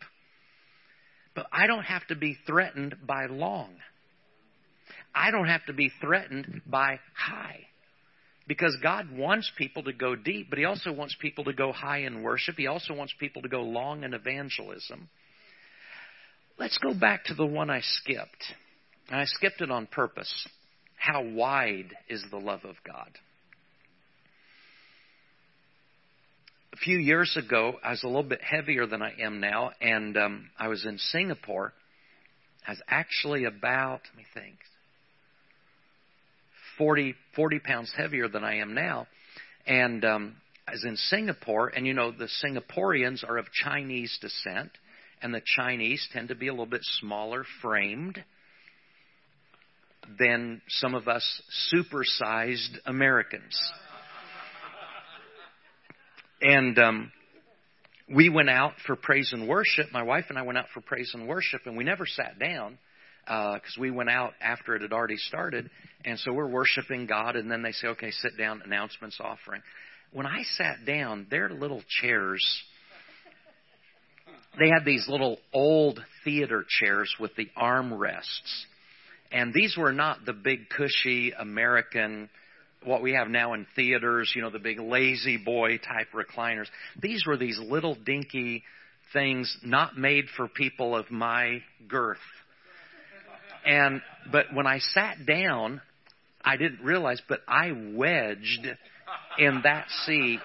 [1.35, 3.69] but I don't have to be threatened by long.
[5.13, 7.67] I don't have to be threatened by high.
[8.47, 11.99] Because God wants people to go deep, but He also wants people to go high
[11.99, 12.55] in worship.
[12.57, 15.09] He also wants people to go long in evangelism.
[16.57, 18.53] Let's go back to the one I skipped.
[19.09, 20.47] And I skipped it on purpose.
[20.97, 23.09] How wide is the love of God?
[26.73, 30.15] A few years ago, I was a little bit heavier than I am now, and
[30.15, 31.73] um, I was in Singapore.
[32.65, 34.55] I was actually about, let me think,
[36.77, 39.07] 40, 40 pounds heavier than I am now.
[39.67, 44.71] And um, I was in Singapore, and you know, the Singaporeans are of Chinese descent,
[45.21, 48.23] and the Chinese tend to be a little bit smaller framed
[50.17, 51.41] than some of us
[51.73, 53.59] supersized Americans.
[56.41, 57.11] And um,
[58.13, 59.87] we went out for praise and worship.
[59.91, 62.79] My wife and I went out for praise and worship, and we never sat down
[63.25, 65.69] because uh, we went out after it had already started,
[66.03, 69.61] and so we're worshiping God, and then they say, "Okay, sit down." Announcements, offering.
[70.11, 72.43] When I sat down, their little chairs.
[74.59, 78.65] They had these little old theater chairs with the armrests,
[79.31, 82.29] and these were not the big cushy American
[82.83, 86.65] what we have now in theaters, you know, the big La-Z-Boy type recliners.
[87.01, 88.63] These were these little dinky
[89.13, 92.17] things not made for people of my girth.
[93.65, 94.01] And
[94.31, 95.81] but when I sat down,
[96.43, 98.67] I didn't realize, but I wedged
[99.37, 100.39] in that seat,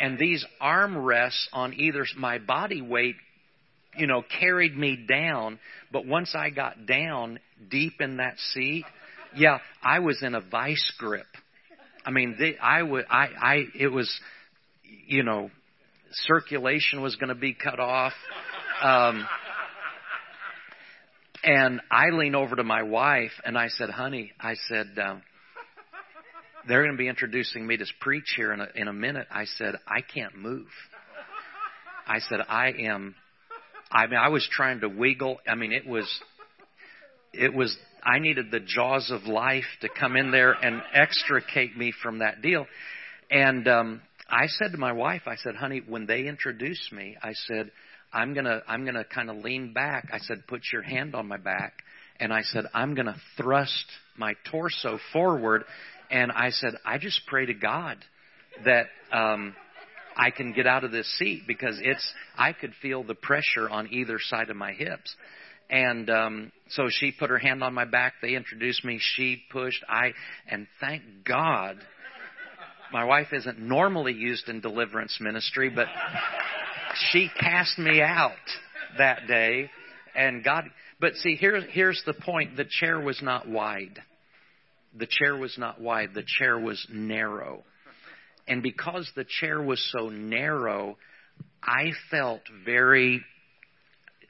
[0.00, 3.16] and these armrests on either my body weight,
[3.96, 5.60] you know, carried me down.
[5.92, 7.38] But once I got down
[7.70, 8.84] deep in that seat,
[9.36, 11.26] yeah, I was in a vice grip.
[12.04, 14.10] I mean, they, I would, I, I, it was,
[15.06, 15.50] you know,
[16.12, 18.12] circulation was going to be cut off.
[18.82, 19.26] Um,
[21.42, 25.22] and I leaned over to my wife and I said, honey, I said, um,
[26.68, 29.26] they're going to be introducing me to preach here in a, in a minute.
[29.30, 30.68] I said, I can't move.
[32.06, 33.14] I said, I am,
[33.90, 35.38] I mean, I was trying to wiggle.
[35.48, 36.06] I mean, it was,
[37.32, 41.92] it was, I needed the jaws of life to come in there and extricate me
[42.02, 42.66] from that deal.
[43.30, 47.32] And, um, I said to my wife, I said, honey, when they introduce me, I
[47.32, 47.72] said,
[48.12, 50.08] I'm gonna I'm gonna kind of lean back.
[50.12, 51.72] I said, put your hand on my back,
[52.18, 53.86] and I said, I'm gonna thrust
[54.16, 55.64] my torso forward,
[56.10, 57.98] and I said, I just pray to God
[58.64, 59.54] that um,
[60.16, 63.92] I can get out of this seat because it's I could feel the pressure on
[63.92, 65.14] either side of my hips.
[65.70, 68.14] And um, so she put her hand on my back.
[68.20, 68.98] They introduced me.
[69.00, 69.84] She pushed.
[69.88, 70.12] I
[70.48, 71.76] and thank God,
[72.92, 75.86] my wife isn't normally used in deliverance ministry, but
[77.12, 78.32] she cast me out
[78.98, 79.70] that day
[80.14, 80.64] and God
[80.98, 83.98] but see here here's the point the chair was not wide
[84.96, 87.62] the chair was not wide the chair was narrow
[88.48, 90.96] and because the chair was so narrow
[91.62, 93.24] I felt very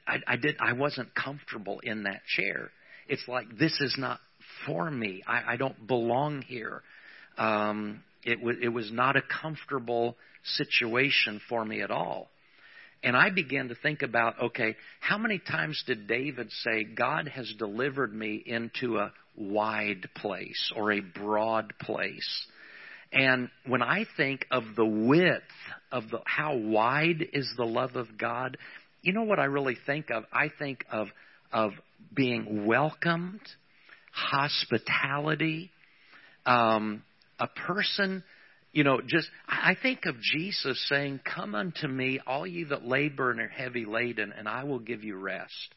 [0.07, 2.71] I, I did I wasn't comfortable in that chair.
[3.07, 4.19] It's like this is not
[4.65, 5.23] for me.
[5.27, 6.81] I, I don't belong here.
[7.37, 12.29] Um, it it was not a comfortable situation for me at all.
[13.03, 17.51] And I began to think about, okay, how many times did David say, God has
[17.57, 22.45] delivered me into a wide place or a broad place?
[23.11, 25.43] And when I think of the width
[25.91, 28.57] of the, how wide is the love of God,
[29.01, 30.23] you know what I really think of?
[30.31, 31.07] I think of,
[31.51, 31.71] of
[32.13, 33.41] being welcomed,
[34.11, 35.71] hospitality,
[36.45, 37.03] um,
[37.39, 38.23] a person
[38.73, 43.31] you know, just, I think of Jesus saying, Come unto me, all ye that labor
[43.31, 45.75] and are heavy laden, and I will give you rest.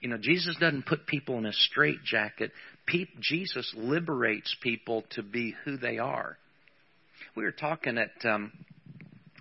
[0.00, 2.50] You know, Jesus doesn't put people in a straitjacket.
[3.20, 6.36] Jesus liberates people to be who they are.
[7.36, 8.52] We were talking at um,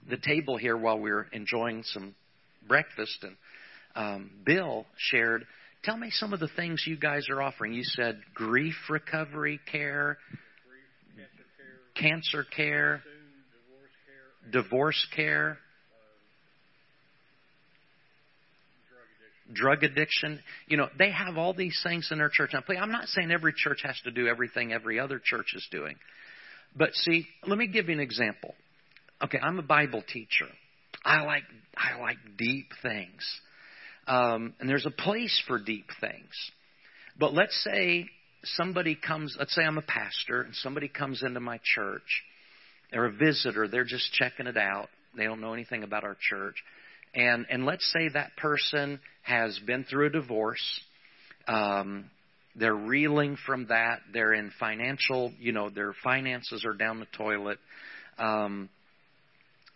[0.09, 2.15] the table here while we were enjoying some
[2.67, 3.35] breakfast, and
[3.95, 5.45] um, Bill shared,
[5.83, 7.73] Tell me some of the things you guys are offering.
[7.73, 10.17] You said grief recovery care,
[11.95, 13.03] cancer care,
[14.51, 15.59] divorce care,
[19.53, 20.39] drug addiction.
[20.67, 22.51] You know, they have all these things in their church.
[22.53, 25.95] Now, I'm not saying every church has to do everything every other church is doing.
[26.75, 28.55] But see, let me give you an example.
[29.23, 30.47] Okay, I'm a Bible teacher.
[31.05, 31.43] I like
[31.77, 33.23] I like deep things.
[34.07, 36.51] Um, and there's a place for deep things.
[37.17, 38.07] But let's say
[38.43, 42.23] somebody comes, let's say I'm a pastor, and somebody comes into my church.
[42.91, 44.89] They're a visitor, they're just checking it out.
[45.17, 46.55] They don't know anything about our church.
[47.13, 50.81] And, and let's say that person has been through a divorce.
[51.47, 52.09] Um,
[52.55, 53.99] they're reeling from that.
[54.13, 57.59] They're in financial, you know, their finances are down the toilet.
[58.17, 58.69] Um,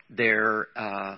[0.09, 1.15] they're, uh,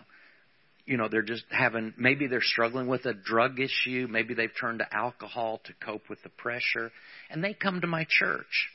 [0.85, 4.07] you know, they're just having, maybe they're struggling with a drug issue.
[4.09, 6.91] Maybe they've turned to alcohol to cope with the pressure.
[7.29, 8.69] And they come to my church.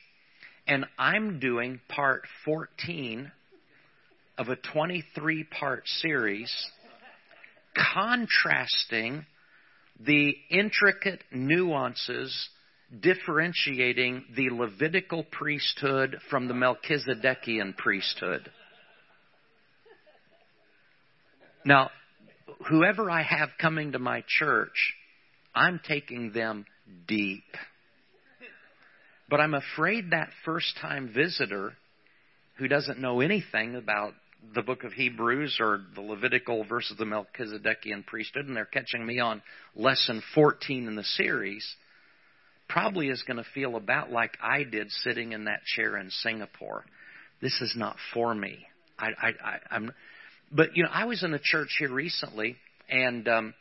[0.66, 3.30] And I'm doing part 14
[4.38, 6.52] of a 23 part series
[7.92, 9.24] contrasting
[10.00, 12.48] the intricate nuances
[13.00, 18.50] differentiating the Levitical priesthood from the Melchizedekian priesthood.
[21.66, 21.90] Now,
[22.68, 24.94] whoever I have coming to my church,
[25.52, 26.64] I'm taking them
[27.08, 27.42] deep.
[29.28, 31.72] But I'm afraid that first time visitor
[32.58, 34.14] who doesn't know anything about
[34.54, 39.18] the book of Hebrews or the Levitical versus the Melchizedekian priesthood, and they're catching me
[39.18, 39.42] on
[39.74, 41.66] lesson 14 in the series,
[42.68, 46.84] probably is going to feel about like I did sitting in that chair in Singapore.
[47.42, 48.66] This is not for me.
[48.96, 49.92] I, I, I, I'm
[50.52, 52.56] but you know, I was in a church here recently,
[52.88, 53.54] and um,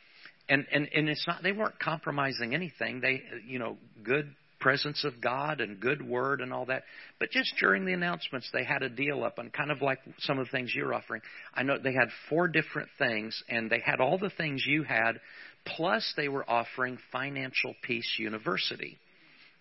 [0.48, 3.00] and and and it's not they weren't compromising anything.
[3.00, 6.84] They you know good presence of God and good word and all that.
[7.18, 10.38] But just during the announcements, they had a deal up, and kind of like some
[10.38, 11.20] of the things you're offering.
[11.54, 15.20] I know they had four different things, and they had all the things you had,
[15.64, 18.98] plus they were offering Financial Peace University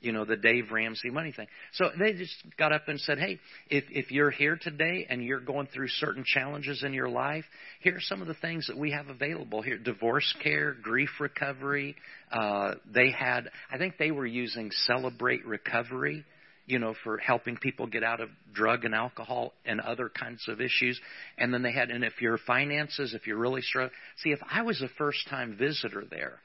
[0.06, 1.48] you know, the Dave Ramsey money thing.
[1.74, 3.40] So they just got up and said, hey,
[3.70, 7.44] if, if you're here today and you're going through certain challenges in your life,
[7.82, 9.80] here are some of the things that we have available here.
[9.80, 11.96] Divorce care, grief recovery.
[12.32, 16.24] Uh, they had, I think they were using Celebrate Recovery,
[16.68, 20.62] you know, for helping people get out of drug and alcohol and other kinds of
[20.62, 21.02] issues.
[21.40, 24.62] And then they had, and if your finances, if you're really struggling, see, if I
[24.62, 26.40] was a first time visitor there,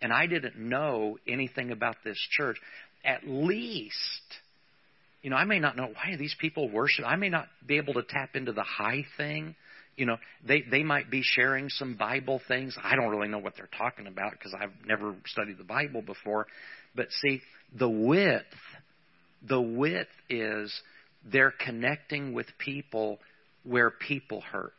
[0.00, 2.56] and I didn't know anything about this church,
[3.04, 3.94] at least,
[5.22, 7.04] you know, I may not know why these people worship.
[7.06, 9.54] I may not be able to tap into the high thing.
[9.96, 12.76] You know, they they might be sharing some Bible things.
[12.82, 16.46] I don't really know what they're talking about because I've never studied the Bible before.
[16.94, 17.42] But see,
[17.78, 18.44] the width,
[19.46, 20.72] the width is
[21.30, 23.18] they're connecting with people
[23.64, 24.72] where people hurt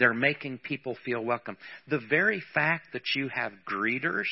[0.00, 1.56] they're making people feel welcome.
[1.88, 4.24] The very fact that you have greeters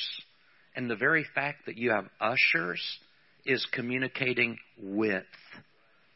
[0.74, 2.82] and the very fact that you have ushers
[3.44, 5.24] is communicating with,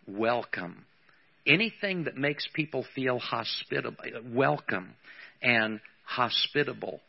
[0.09, 0.86] welcome.
[1.46, 4.94] Anything that makes people feel hospitable, welcome
[5.42, 7.00] and hospitable,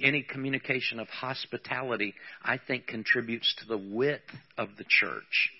[0.00, 4.22] any communication of hospitality, I think contributes to the width
[4.56, 5.50] of the church.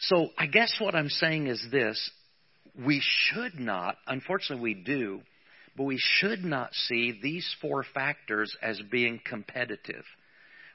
[0.00, 2.10] So I guess what I'm saying is this
[2.84, 5.20] we should not, unfortunately, we do,
[5.76, 10.04] but we should not see these four factors as being competitive.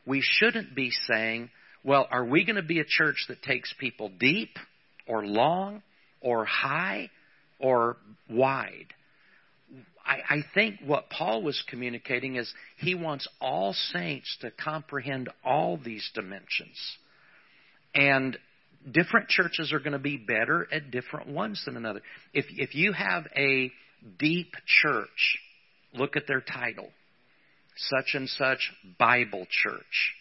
[0.05, 1.49] We shouldn't be saying,
[1.83, 4.57] well, are we going to be a church that takes people deep
[5.07, 5.81] or long
[6.21, 7.09] or high
[7.59, 7.97] or
[8.29, 8.87] wide?
[10.05, 15.77] I, I think what Paul was communicating is he wants all saints to comprehend all
[15.77, 16.77] these dimensions.
[17.95, 18.37] And
[18.91, 22.01] different churches are going to be better at different ones than another.
[22.33, 23.71] If if you have a
[24.19, 25.39] deep church,
[25.93, 26.89] look at their title.
[27.75, 30.13] Such and such Bible church.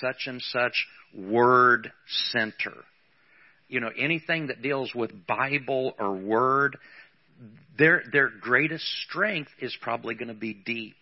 [0.00, 1.92] Such and such word
[2.32, 2.74] center.
[3.68, 6.76] You know, anything that deals with Bible or word,
[7.78, 10.96] their their greatest strength is probably going to be deep.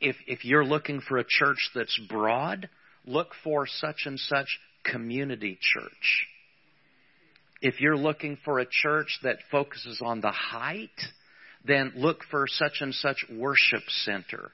[0.00, 2.68] If if you're looking for a church that's broad,
[3.04, 6.26] look for such and such community church.
[7.62, 10.88] If you're looking for a church that focuses on the height,
[11.64, 14.50] then look for such and such worship center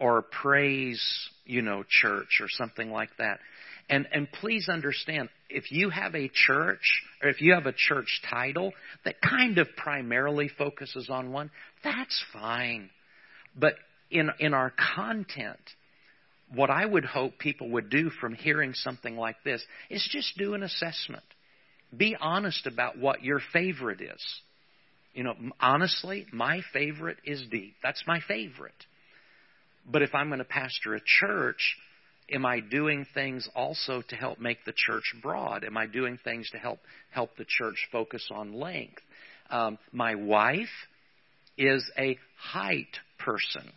[0.00, 1.02] or praise,
[1.44, 3.38] you know, church or something like that.
[3.88, 8.22] And and please understand, if you have a church or if you have a church
[8.30, 8.72] title
[9.04, 11.50] that kind of primarily focuses on one,
[11.82, 12.88] that's fine.
[13.54, 13.74] But
[14.10, 15.60] in in our content,
[16.54, 20.54] what I would hope people would do from hearing something like this is just do
[20.54, 21.24] an assessment.
[21.96, 24.40] Be honest about what your favorite is.
[25.12, 27.74] You know, honestly, my favorite is deep.
[27.82, 28.72] That's my favorite.
[29.86, 31.76] But if I'm going to pastor a church,
[32.32, 35.62] am I doing things also to help make the church broad?
[35.64, 36.80] Am I doing things to help
[37.10, 39.02] help the church focus on length?
[39.50, 40.68] Um, my wife
[41.56, 43.70] is a height person.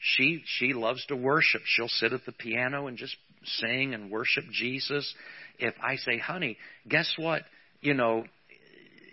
[0.00, 1.62] She she loves to worship.
[1.66, 5.14] She'll sit at the piano and just sing and worship Jesus.
[5.58, 6.56] If I say, "Honey,
[6.88, 7.42] guess what?
[7.82, 8.24] You know,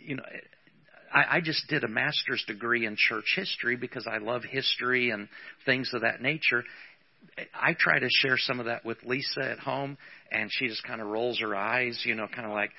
[0.06, 0.24] you know,
[1.14, 5.28] I, I just did a master's degree in church history because I love history and
[5.66, 6.64] things of that nature.
[7.54, 9.98] I try to share some of that with Lisa at home,
[10.32, 12.72] and she just kind of rolls her eyes, you know, kind of like,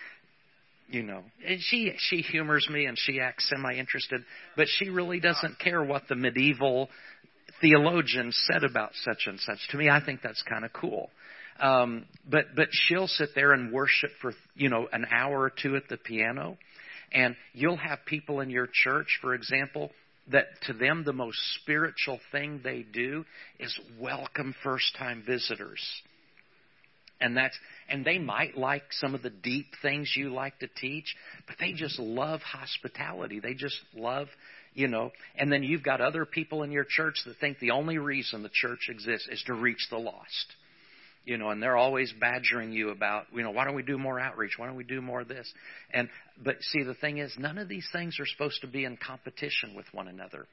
[0.88, 4.22] you know, and she she humors me and she acts semi interested,
[4.56, 6.88] but she really doesn't care what the medieval
[7.61, 9.59] theologians said about such and such.
[9.70, 11.11] To me, I think that's kind of cool.
[11.61, 15.76] Um, but but she'll sit there and worship for you know an hour or two
[15.76, 16.56] at the piano,
[17.12, 19.90] and you'll have people in your church, for example,
[20.30, 23.24] that to them the most spiritual thing they do
[23.59, 25.82] is welcome first time visitors.
[27.20, 31.16] And that's and they might like some of the deep things you like to teach,
[31.48, 33.40] but they just love hospitality.
[33.40, 34.28] They just love,
[34.79, 37.99] you know, and then you've got other people in your church that think the only
[37.99, 40.55] reason the church exists is to reach the lost
[41.24, 44.18] you know, and they're always badgering you about, you know, why don't we do more
[44.18, 44.53] outreach?
[44.57, 45.47] Why don't we do more of this?
[45.93, 46.09] And
[46.43, 49.74] but see, the thing is, none of these things are supposed to be in competition
[49.76, 50.47] with one another.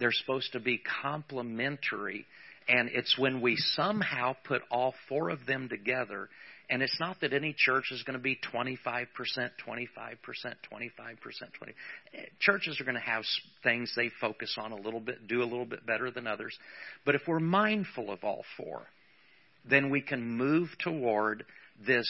[0.00, 2.26] They're supposed to be complementary,
[2.68, 6.28] and it's when we somehow put all four of them together.
[6.70, 9.08] And it's not that any church is going to be 25%, 25%,
[9.66, 9.88] 25%,
[11.58, 11.74] 20.
[12.38, 13.24] Churches are going to have
[13.64, 16.56] things they focus on a little bit, do a little bit better than others.
[17.04, 18.82] But if we're mindful of all four,
[19.68, 21.44] then we can move toward
[21.84, 22.08] this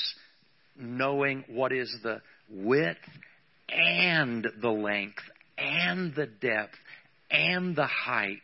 [0.76, 2.98] knowing what is the width
[3.70, 5.22] and the length
[5.56, 6.74] and the depth
[7.30, 8.38] and the height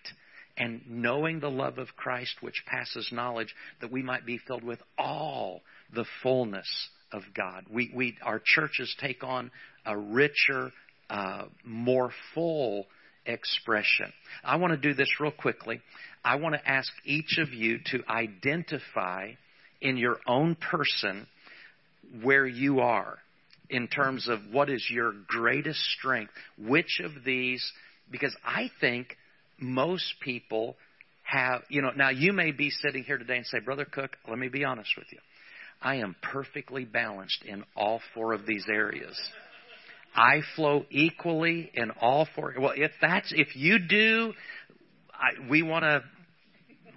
[0.56, 4.80] and knowing the love of Christ which passes knowledge that we might be filled with
[4.96, 5.60] all
[5.96, 6.68] the fullness
[7.12, 7.64] of God.
[7.68, 9.50] We, we our churches take on
[9.84, 10.70] a richer,
[11.10, 12.86] uh, more full
[13.24, 14.12] expression.
[14.44, 15.80] I want to do this real quickly.
[16.24, 19.32] I want to ask each of you to identify
[19.80, 21.26] in your own person
[22.22, 23.18] where you are
[23.68, 26.32] in terms of what is your greatest strength.
[26.58, 27.64] Which of these,
[28.10, 29.16] because I think
[29.58, 30.76] most people
[31.22, 34.38] have, you know, now you may be sitting here today and say, Brother Cooke, let
[34.38, 35.18] me be honest with you.
[35.80, 39.18] I am perfectly balanced in all four of these areas.
[40.14, 42.54] I flow equally in all four.
[42.58, 44.32] Well, if that's if you do,
[45.12, 46.02] I, we want to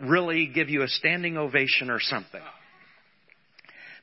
[0.01, 2.41] really give you a standing ovation or something.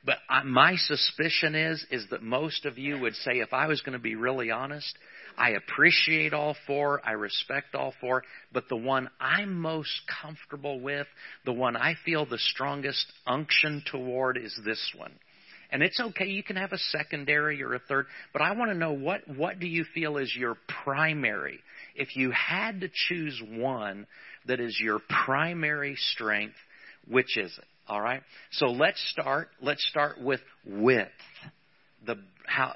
[0.05, 3.81] But I, my suspicion is is that most of you would say, if I was
[3.81, 4.95] going to be really honest,
[5.37, 11.05] I appreciate all four, I respect all four, but the one I'm most comfortable with,
[11.45, 15.11] the one I feel the strongest unction toward, is this one.
[15.71, 18.77] And it's okay, you can have a secondary or a third, but I want to
[18.77, 21.59] know what, what do you feel is your primary?
[21.93, 24.07] If you had to choose one
[24.47, 26.55] that is your primary strength,
[27.07, 27.65] which is it?
[27.87, 28.21] All right?
[28.51, 31.09] So let's start, let's start with width.
[32.05, 32.15] The,
[32.45, 32.73] how,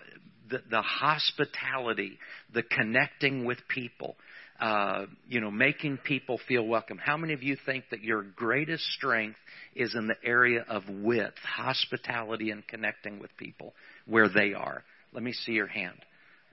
[0.52, 2.20] the, the hospitality,
[2.54, 4.16] the connecting with people.
[4.60, 7.00] Uh, you know, making people feel welcome.
[7.04, 9.40] How many of you think that your greatest strength
[9.76, 13.74] is in the area of width, hospitality, and connecting with people
[14.06, 14.84] where they are?
[15.14, 15.98] Let me see your hand.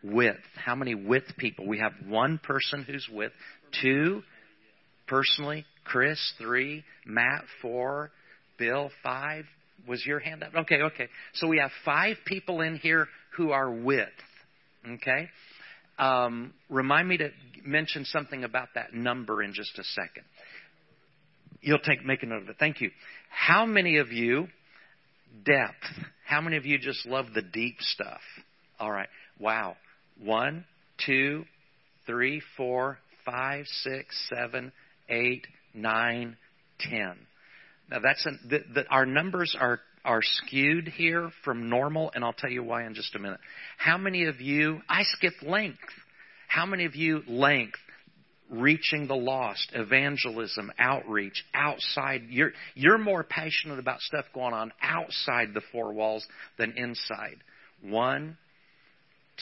[0.02, 0.38] Width.
[0.64, 1.66] How many width people?
[1.66, 3.34] We have one person who's width.
[3.82, 4.22] Two,
[5.06, 5.66] personally.
[5.84, 6.84] Chris, three.
[7.04, 8.10] Matt, four.
[8.58, 9.44] Bill, five.
[9.86, 10.54] Was your hand up?
[10.54, 11.08] Okay, okay.
[11.34, 14.10] So we have five people in here who are width.
[14.86, 15.28] Okay?
[15.98, 17.30] Um, remind me to
[17.64, 20.24] mention something about that number in just a second.
[21.60, 22.56] You'll take make a note of it.
[22.58, 22.90] Thank you.
[23.30, 24.48] How many of you
[25.44, 25.74] depth?
[26.26, 28.20] How many of you just love the deep stuff?
[28.78, 29.08] All right.
[29.40, 29.76] Wow.
[30.22, 30.64] One,
[31.04, 31.44] two,
[32.06, 34.72] three, four, five, six, seven,
[35.08, 36.36] eight, nine,
[36.78, 37.16] ten.
[37.90, 42.32] Now that's an, the, the, our numbers are are skewed here from normal, and I'll
[42.32, 43.40] tell you why in just a minute.
[43.76, 45.78] How many of you, I skipped length.
[46.46, 47.78] How many of you, length,
[48.50, 55.48] reaching the lost, evangelism, outreach, outside, you're, you're more passionate about stuff going on outside
[55.52, 56.26] the four walls
[56.56, 57.36] than inside.
[57.82, 58.38] One,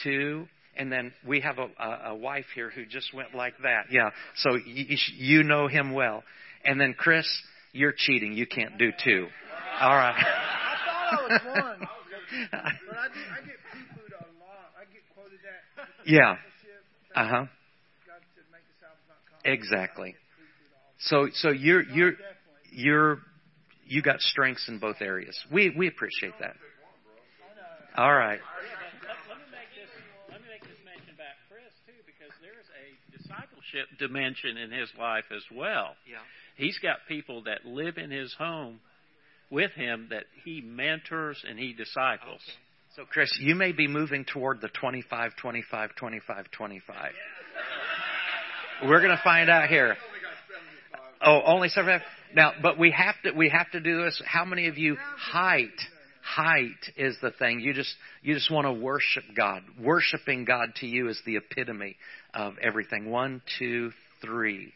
[0.03, 3.85] two, and then we have a, a, a wife here who just went like that.
[3.89, 6.23] Yeah, so you, you know him well.
[6.65, 7.27] And then Chris,
[7.77, 8.33] you're cheating.
[8.33, 9.27] You can't do two.
[9.79, 10.15] All right.
[10.17, 11.41] I thought I was
[11.79, 11.87] one.
[12.51, 14.73] but I, do, I get poo-pooed a lot.
[14.73, 15.87] I get quoted that.
[16.05, 16.35] Yeah.
[17.15, 17.45] Uh huh.
[18.05, 19.45] God said, make disciples, not converts.
[19.45, 20.09] Exactly.
[20.09, 22.13] Get preached all So so you're you're
[22.71, 23.19] you're
[23.85, 25.37] you got strengths in both areas.
[25.51, 26.55] We we appreciate that.
[27.95, 28.39] All right.
[29.05, 29.89] Let, let me make this
[30.29, 34.89] let me make this mention about Chris too, because there's a discipleship dimension in his
[34.99, 35.93] life as well.
[36.09, 36.21] Yeah.
[36.57, 38.79] He's got people that live in his home
[39.49, 42.41] with him that he mentors and he disciples.
[42.95, 47.11] So Chris, you may be moving toward the 25 25 25 25.
[48.83, 49.95] We're going to find out here.
[51.21, 52.01] Oh, only 75.
[52.35, 54.21] Now, but we have to we have to do this.
[54.25, 55.69] How many of you height
[56.27, 57.59] height is the thing.
[57.59, 59.63] You just you just want to worship God.
[59.79, 61.95] Worshiping God to you is the epitome
[62.33, 63.09] of everything.
[63.09, 63.91] One, two,
[64.21, 64.73] three.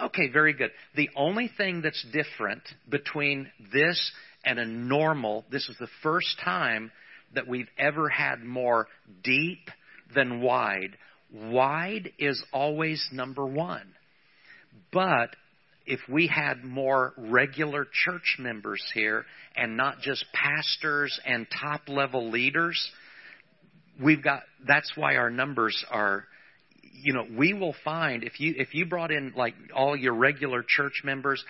[0.00, 0.70] Okay, very good.
[0.94, 4.12] The only thing that's different between this
[4.44, 6.92] and a normal, this is the first time
[7.34, 8.86] that we've ever had more
[9.22, 9.68] deep
[10.14, 10.96] than wide.
[11.32, 13.94] Wide is always number one.
[14.92, 15.34] But
[15.84, 19.24] if we had more regular church members here
[19.56, 22.90] and not just pastors and top level leaders,
[24.02, 26.24] we've got that's why our numbers are
[26.82, 30.64] you know we will find if you if you brought in like all your regular
[30.66, 31.44] church members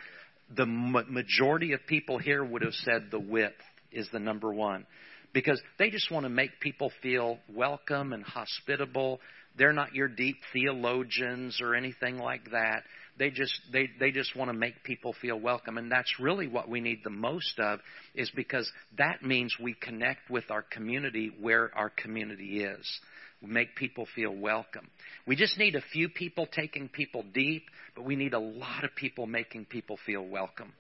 [0.57, 3.55] the ma- majority of people here would have said the width
[3.93, 4.87] is the number one.
[5.33, 9.21] Because they just want to make people feel welcome and hospitable.
[9.59, 12.83] They're not your deep theologians or anything like that.
[13.19, 15.77] They just they they just want to make people feel welcome.
[15.77, 17.81] And that's really what we need the most of
[18.15, 23.01] is because that means we connect with our community where our community is
[23.47, 24.89] make people feel welcome.
[25.27, 27.65] We just need a few people taking people deep
[27.95, 30.73] but we need a lot of people making people feel welcome.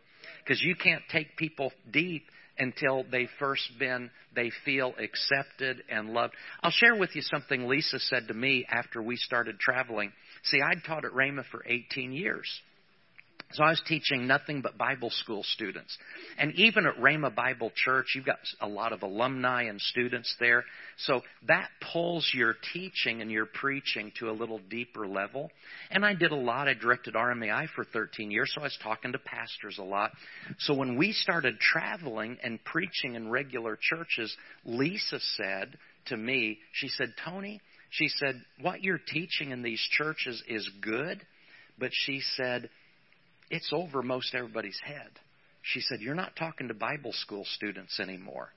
[0.44, 2.26] Because you can't take people deep
[2.58, 6.34] until they've first been they feel accepted and loved.
[6.62, 10.12] I'll share with you something lisa said to me after we started traveling.
[10.44, 12.48] See i'd taught at rhema for 18 years
[13.52, 15.96] so I was teaching nothing but Bible school students.
[16.36, 20.64] And even at Rhema Bible Church, you've got a lot of alumni and students there.
[20.98, 25.50] So that pulls your teaching and your preaching to a little deeper level.
[25.90, 26.68] And I did a lot.
[26.68, 30.10] I directed RMAI for 13 years, so I was talking to pastors a lot.
[30.58, 34.36] So when we started traveling and preaching in regular churches,
[34.66, 35.78] Lisa said
[36.08, 41.22] to me, she said, Tony, she said, what you're teaching in these churches is good,
[41.78, 42.68] but she said,
[43.50, 45.10] it's over most everybody's head.
[45.62, 48.50] She said, You're not talking to Bible school students anymore.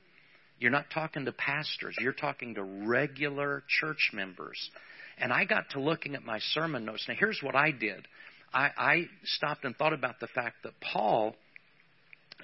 [0.60, 1.96] You're not talking to pastors.
[2.00, 4.70] You're talking to regular church members.
[5.18, 7.06] And I got to looking at my sermon notes.
[7.08, 8.08] Now, here's what I did
[8.54, 11.36] I, I stopped and thought about the fact that Paul,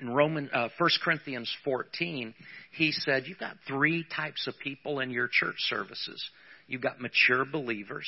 [0.02, 2.34] in Roman, uh, 1 Corinthians 14,
[2.72, 6.24] he said, You've got three types of people in your church services.
[6.68, 8.08] You've got mature believers,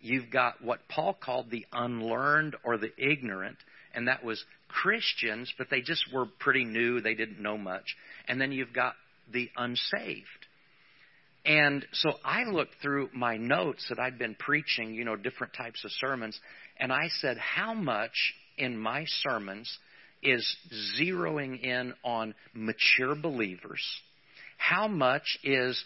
[0.00, 3.56] you've got what Paul called the unlearned or the ignorant,
[3.94, 7.96] and that was Christians, but they just were pretty new, they didn't know much.
[8.26, 8.94] And then you've got
[9.32, 10.46] the unsaved.
[11.44, 15.84] And so I looked through my notes that I'd been preaching, you know, different types
[15.84, 16.38] of sermons,
[16.78, 19.78] and I said, how much in my sermons
[20.22, 20.44] is
[21.00, 23.82] zeroing in on mature believers?
[24.58, 25.82] How much is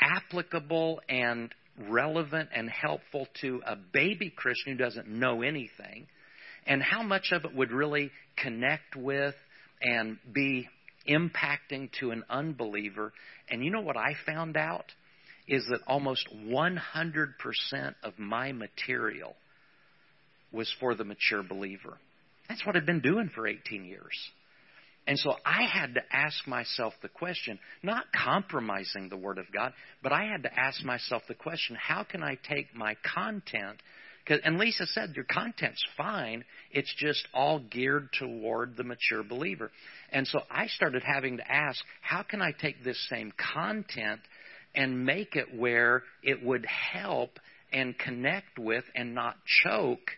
[0.00, 1.52] applicable and
[1.88, 6.06] relevant and helpful to a baby Christian who doesn't know anything?
[6.66, 9.34] And how much of it would really connect with
[9.80, 10.68] and be
[11.08, 13.12] impacting to an unbeliever?
[13.48, 14.86] And you know what I found out?
[15.46, 16.78] Is that almost 100%
[18.02, 19.36] of my material
[20.52, 21.98] was for the mature believer.
[22.48, 24.16] That's what I've been doing for 18 years.
[25.06, 29.72] And so I had to ask myself the question, not compromising the Word of God,
[30.02, 33.80] but I had to ask myself the question, how can I take my content?
[34.28, 36.44] And Lisa said, your content's fine.
[36.72, 39.70] It's just all geared toward the mature believer.
[40.10, 44.20] And so I started having to ask, how can I take this same content
[44.74, 47.38] and make it where it would help
[47.72, 50.10] and connect with and not choke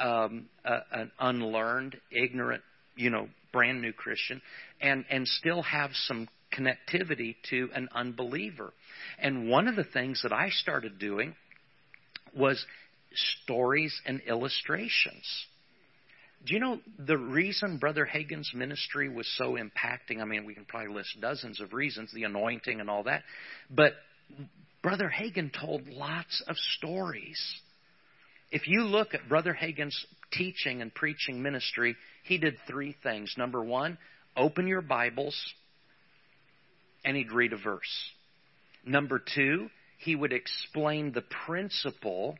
[0.00, 2.62] um, a, an unlearned, ignorant,
[2.96, 4.42] you know, brand new Christian,
[4.82, 8.74] and and still have some connectivity to an unbeliever.
[9.18, 11.34] And one of the things that I started doing
[12.36, 12.62] was
[13.14, 15.24] stories and illustrations.
[16.44, 20.20] Do you know the reason Brother Hagin's ministry was so impacting?
[20.20, 23.22] I mean, we can probably list dozens of reasons, the anointing and all that.
[23.70, 23.94] But
[24.82, 27.40] Brother Hagin told lots of stories.
[28.52, 33.34] If you look at Brother Hagin's teaching and preaching ministry, he did three things.
[33.36, 33.98] Number one,
[34.36, 35.36] open your Bibles
[37.04, 38.10] and he'd read a verse.
[38.84, 39.68] Number two,
[39.98, 42.36] he would explain the principle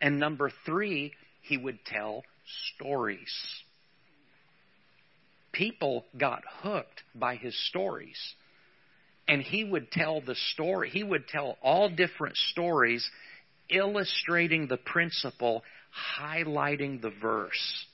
[0.00, 1.12] And number three,
[1.42, 2.22] he would tell
[2.74, 3.32] stories.
[5.52, 8.18] People got hooked by his stories.
[9.26, 13.08] And he would tell the story, he would tell all different stories
[13.68, 15.62] illustrating the principle,
[16.20, 17.86] highlighting the verse.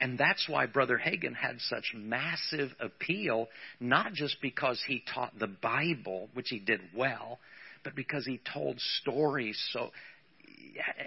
[0.00, 3.48] And that's why Brother Hagin had such massive appeal,
[3.80, 7.38] not just because he taught the Bible, which he did well,
[7.82, 9.58] but because he told stories.
[9.72, 9.90] So,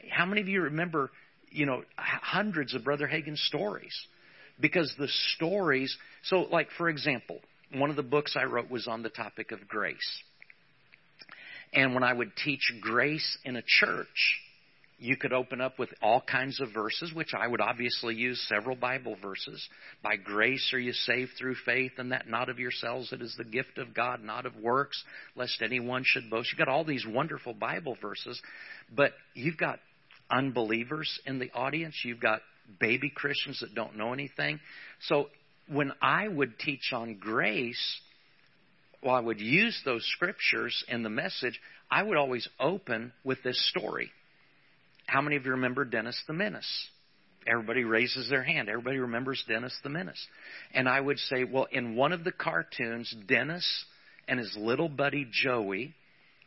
[0.09, 1.11] how many of you remember,
[1.51, 3.93] you know, hundreds of Brother Hagin stories?
[4.59, 7.39] Because the stories, so like for example,
[7.73, 10.21] one of the books I wrote was on the topic of grace.
[11.73, 14.39] And when I would teach grace in a church,
[14.99, 18.75] you could open up with all kinds of verses, which I would obviously use several
[18.75, 19.65] Bible verses.
[20.03, 23.45] By grace are you saved through faith, and that not of yourselves, it is the
[23.45, 25.01] gift of God, not of works,
[25.35, 26.51] lest anyone should boast.
[26.51, 28.41] You've got all these wonderful Bible verses,
[28.93, 29.79] but you've got
[30.29, 31.95] unbelievers in the audience.
[32.03, 32.41] You've got
[32.79, 34.59] baby Christians that don't know anything.
[35.07, 35.29] So
[35.67, 37.99] when I would teach on grace,
[39.01, 43.69] well, I would use those scriptures in the message, I would always open with this
[43.69, 44.11] story.
[45.09, 46.87] How many of you remember Dennis the Menace?
[47.47, 48.69] Everybody raises their hand.
[48.69, 50.23] Everybody remembers Dennis the Menace.
[50.71, 53.65] And I would say, well, in one of the cartoons, Dennis
[54.27, 55.95] and his little buddy Joey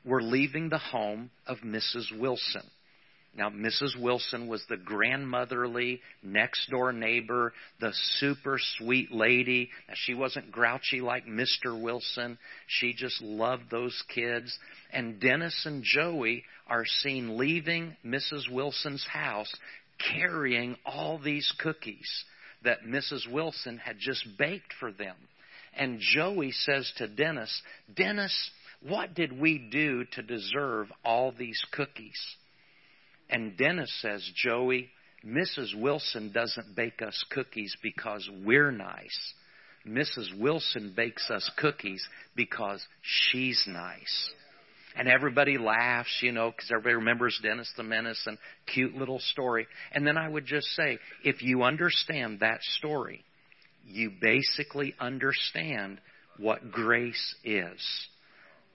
[0.04, 2.16] were leaving the home of Mrs.
[2.16, 2.62] Wilson.
[3.34, 3.98] Now, Mrs.
[3.98, 9.70] Wilson was the grandmotherly, next door neighbor, the super sweet lady.
[9.88, 11.80] Now, she wasn't grouchy like Mr.
[11.80, 12.38] Wilson.
[12.66, 14.58] She just loved those kids.
[14.92, 18.50] And Dennis and Joey are seen leaving Mrs.
[18.50, 19.52] Wilson's house
[20.12, 22.24] carrying all these cookies
[22.64, 23.30] that Mrs.
[23.30, 25.16] Wilson had just baked for them.
[25.74, 27.62] And Joey says to Dennis,
[27.94, 28.50] Dennis,
[28.82, 32.20] what did we do to deserve all these cookies?
[33.32, 34.90] And Dennis says, Joey,
[35.26, 35.74] Mrs.
[35.74, 39.34] Wilson doesn't bake us cookies because we're nice.
[39.88, 40.38] Mrs.
[40.38, 42.06] Wilson bakes us cookies
[42.36, 44.30] because she's nice.
[44.94, 49.66] And everybody laughs, you know, because everybody remembers Dennis the Menace and cute little story.
[49.92, 53.24] And then I would just say, if you understand that story,
[53.86, 55.98] you basically understand
[56.36, 57.80] what grace is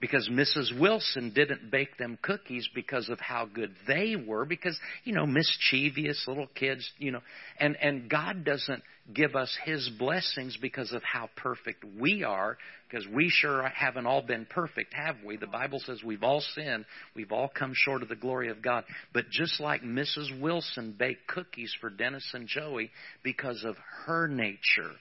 [0.00, 0.78] because Mrs.
[0.78, 6.24] Wilson didn't bake them cookies because of how good they were because you know mischievous
[6.26, 7.20] little kids you know
[7.58, 8.82] and and God doesn't
[9.12, 14.22] give us his blessings because of how perfect we are because we sure haven't all
[14.22, 16.84] been perfect have we the bible says we've all sinned
[17.16, 20.40] we've all come short of the glory of God but just like Mrs.
[20.40, 22.90] Wilson baked cookies for Dennis and Joey
[23.24, 23.76] because of
[24.06, 24.92] her nature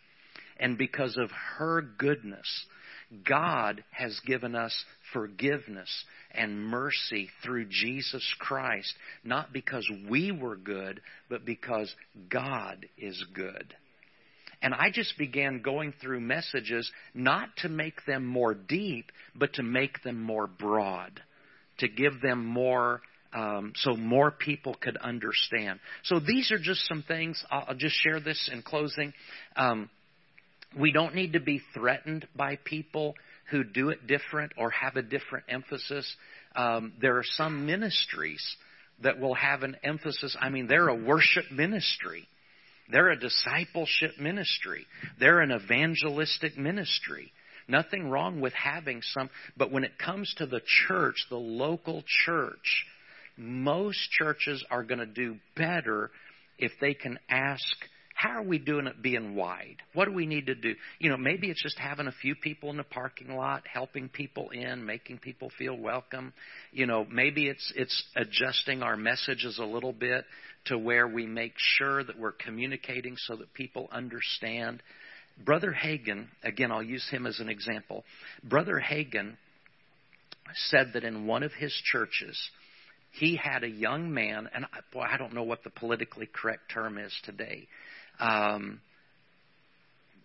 [0.60, 2.48] and because of her goodness
[3.28, 4.74] God has given us
[5.14, 5.90] forgiveness
[6.32, 8.94] and mercy through Jesus Christ,
[9.24, 11.94] not because we were good, but because
[12.30, 13.74] God is good.
[14.62, 19.64] And I just began going through messages not to make them more deep, but to
[19.64, 21.22] make them more broad,
[21.80, 23.02] to give them more
[23.34, 25.80] um, so more people could understand.
[26.04, 27.44] So these are just some things.
[27.52, 29.14] I'll, I'll just share this in closing.
[29.56, 29.90] Um,
[30.78, 33.16] we don't need to be threatened by people
[33.52, 36.16] who do it different or have a different emphasis.
[36.56, 38.44] Um, there are some ministries
[39.04, 40.36] that will have an emphasis.
[40.40, 42.28] I mean, they're a worship ministry.
[42.92, 44.86] They're a discipleship ministry.
[45.20, 47.32] They're an evangelistic ministry.
[47.68, 52.86] Nothing wrong with having some, but when it comes to the church, the local church,
[53.36, 56.10] most churches are going to do better
[56.58, 57.64] if they can ask
[58.18, 59.76] how are we doing it being wide?
[59.94, 60.74] What do we need to do?
[60.98, 64.50] You know, maybe it's just having a few people in the parking lot, helping people
[64.50, 66.34] in, making people feel welcome.
[66.72, 70.26] You know, maybe it's it's adjusting our messages a little bit
[70.66, 74.82] to where we make sure that we're communicating so that people understand.
[75.46, 78.04] Brother Hagin, again, I'll use him as an example.
[78.44, 79.36] Brother Hagin
[80.70, 82.36] said that in one of his churches,
[83.12, 86.98] he had a young man, and boy, I don't know what the politically correct term
[86.98, 87.68] is today
[88.20, 88.82] um,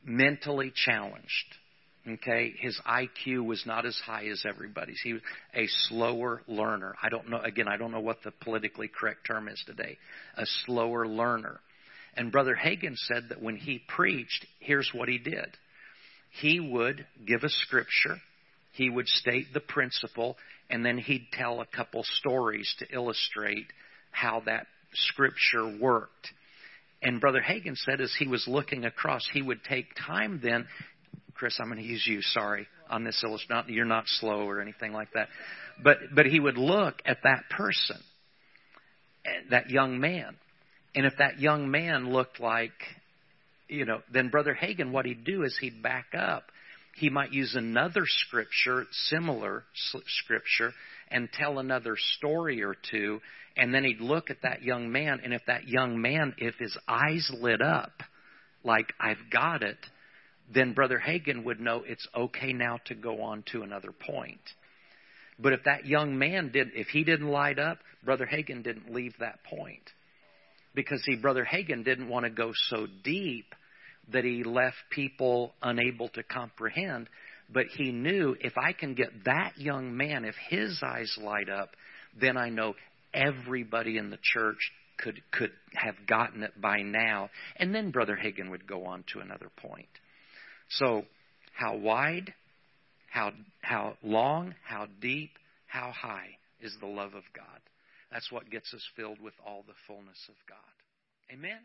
[0.04, 1.56] mentally challenged.
[2.08, 5.00] Okay, his IQ was not as high as everybody's.
[5.04, 5.22] He was
[5.54, 6.96] a slower learner.
[7.00, 7.38] I don't know.
[7.38, 9.98] Again, I don't know what the politically correct term is today.
[10.36, 11.60] A slower learner.
[12.16, 15.46] And Brother Hagin said that when he preached, here's what he did.
[16.40, 18.16] He would give a scripture,
[18.72, 20.36] he would state the principle,
[20.70, 23.66] and then he'd tell a couple stories to illustrate
[24.10, 26.28] how that scripture worked.
[27.02, 30.66] And Brother Hagin said as he was looking across, he would take time then.
[31.34, 33.74] Chris, I'm going to use you, sorry, on this illustration.
[33.74, 35.28] You're not slow or anything like that.
[35.82, 37.96] But, but he would look at that person
[39.24, 40.36] eh, that young man.
[40.94, 42.72] And if that young man looked like,
[43.68, 46.44] you know, then Brother Hagin, what he'd do is he'd back up.
[46.96, 49.64] He might use another scripture, similar
[50.06, 50.72] scripture,
[51.10, 53.20] and tell another story or two.
[53.56, 55.20] And then he'd look at that young man.
[55.22, 57.92] And if that young man, if his eyes lit up,
[58.64, 59.78] like, I've got it,
[60.52, 64.40] then Brother Hagin would know it's okay now to go on to another point.
[65.38, 69.14] But if that young man did, if he didn't light up, Brother Hagin didn't leave
[69.20, 69.82] that point.
[70.74, 73.54] Because, see, Brother Hagin didn't want to go so deep
[74.12, 77.08] that he left people unable to comprehend.
[77.52, 81.70] But he knew if I can get that young man, if his eyes light up,
[82.18, 82.74] then I know
[83.14, 87.30] everybody in the church could could have gotten it by now.
[87.56, 89.88] And then Brother Hagin would go on to another point.
[90.70, 91.04] So,
[91.54, 92.32] how wide,
[93.10, 95.30] how how long, how deep,
[95.66, 97.60] how high is the love of God?
[98.10, 100.58] That's what gets us filled with all the fullness of God.
[101.32, 101.60] Amen.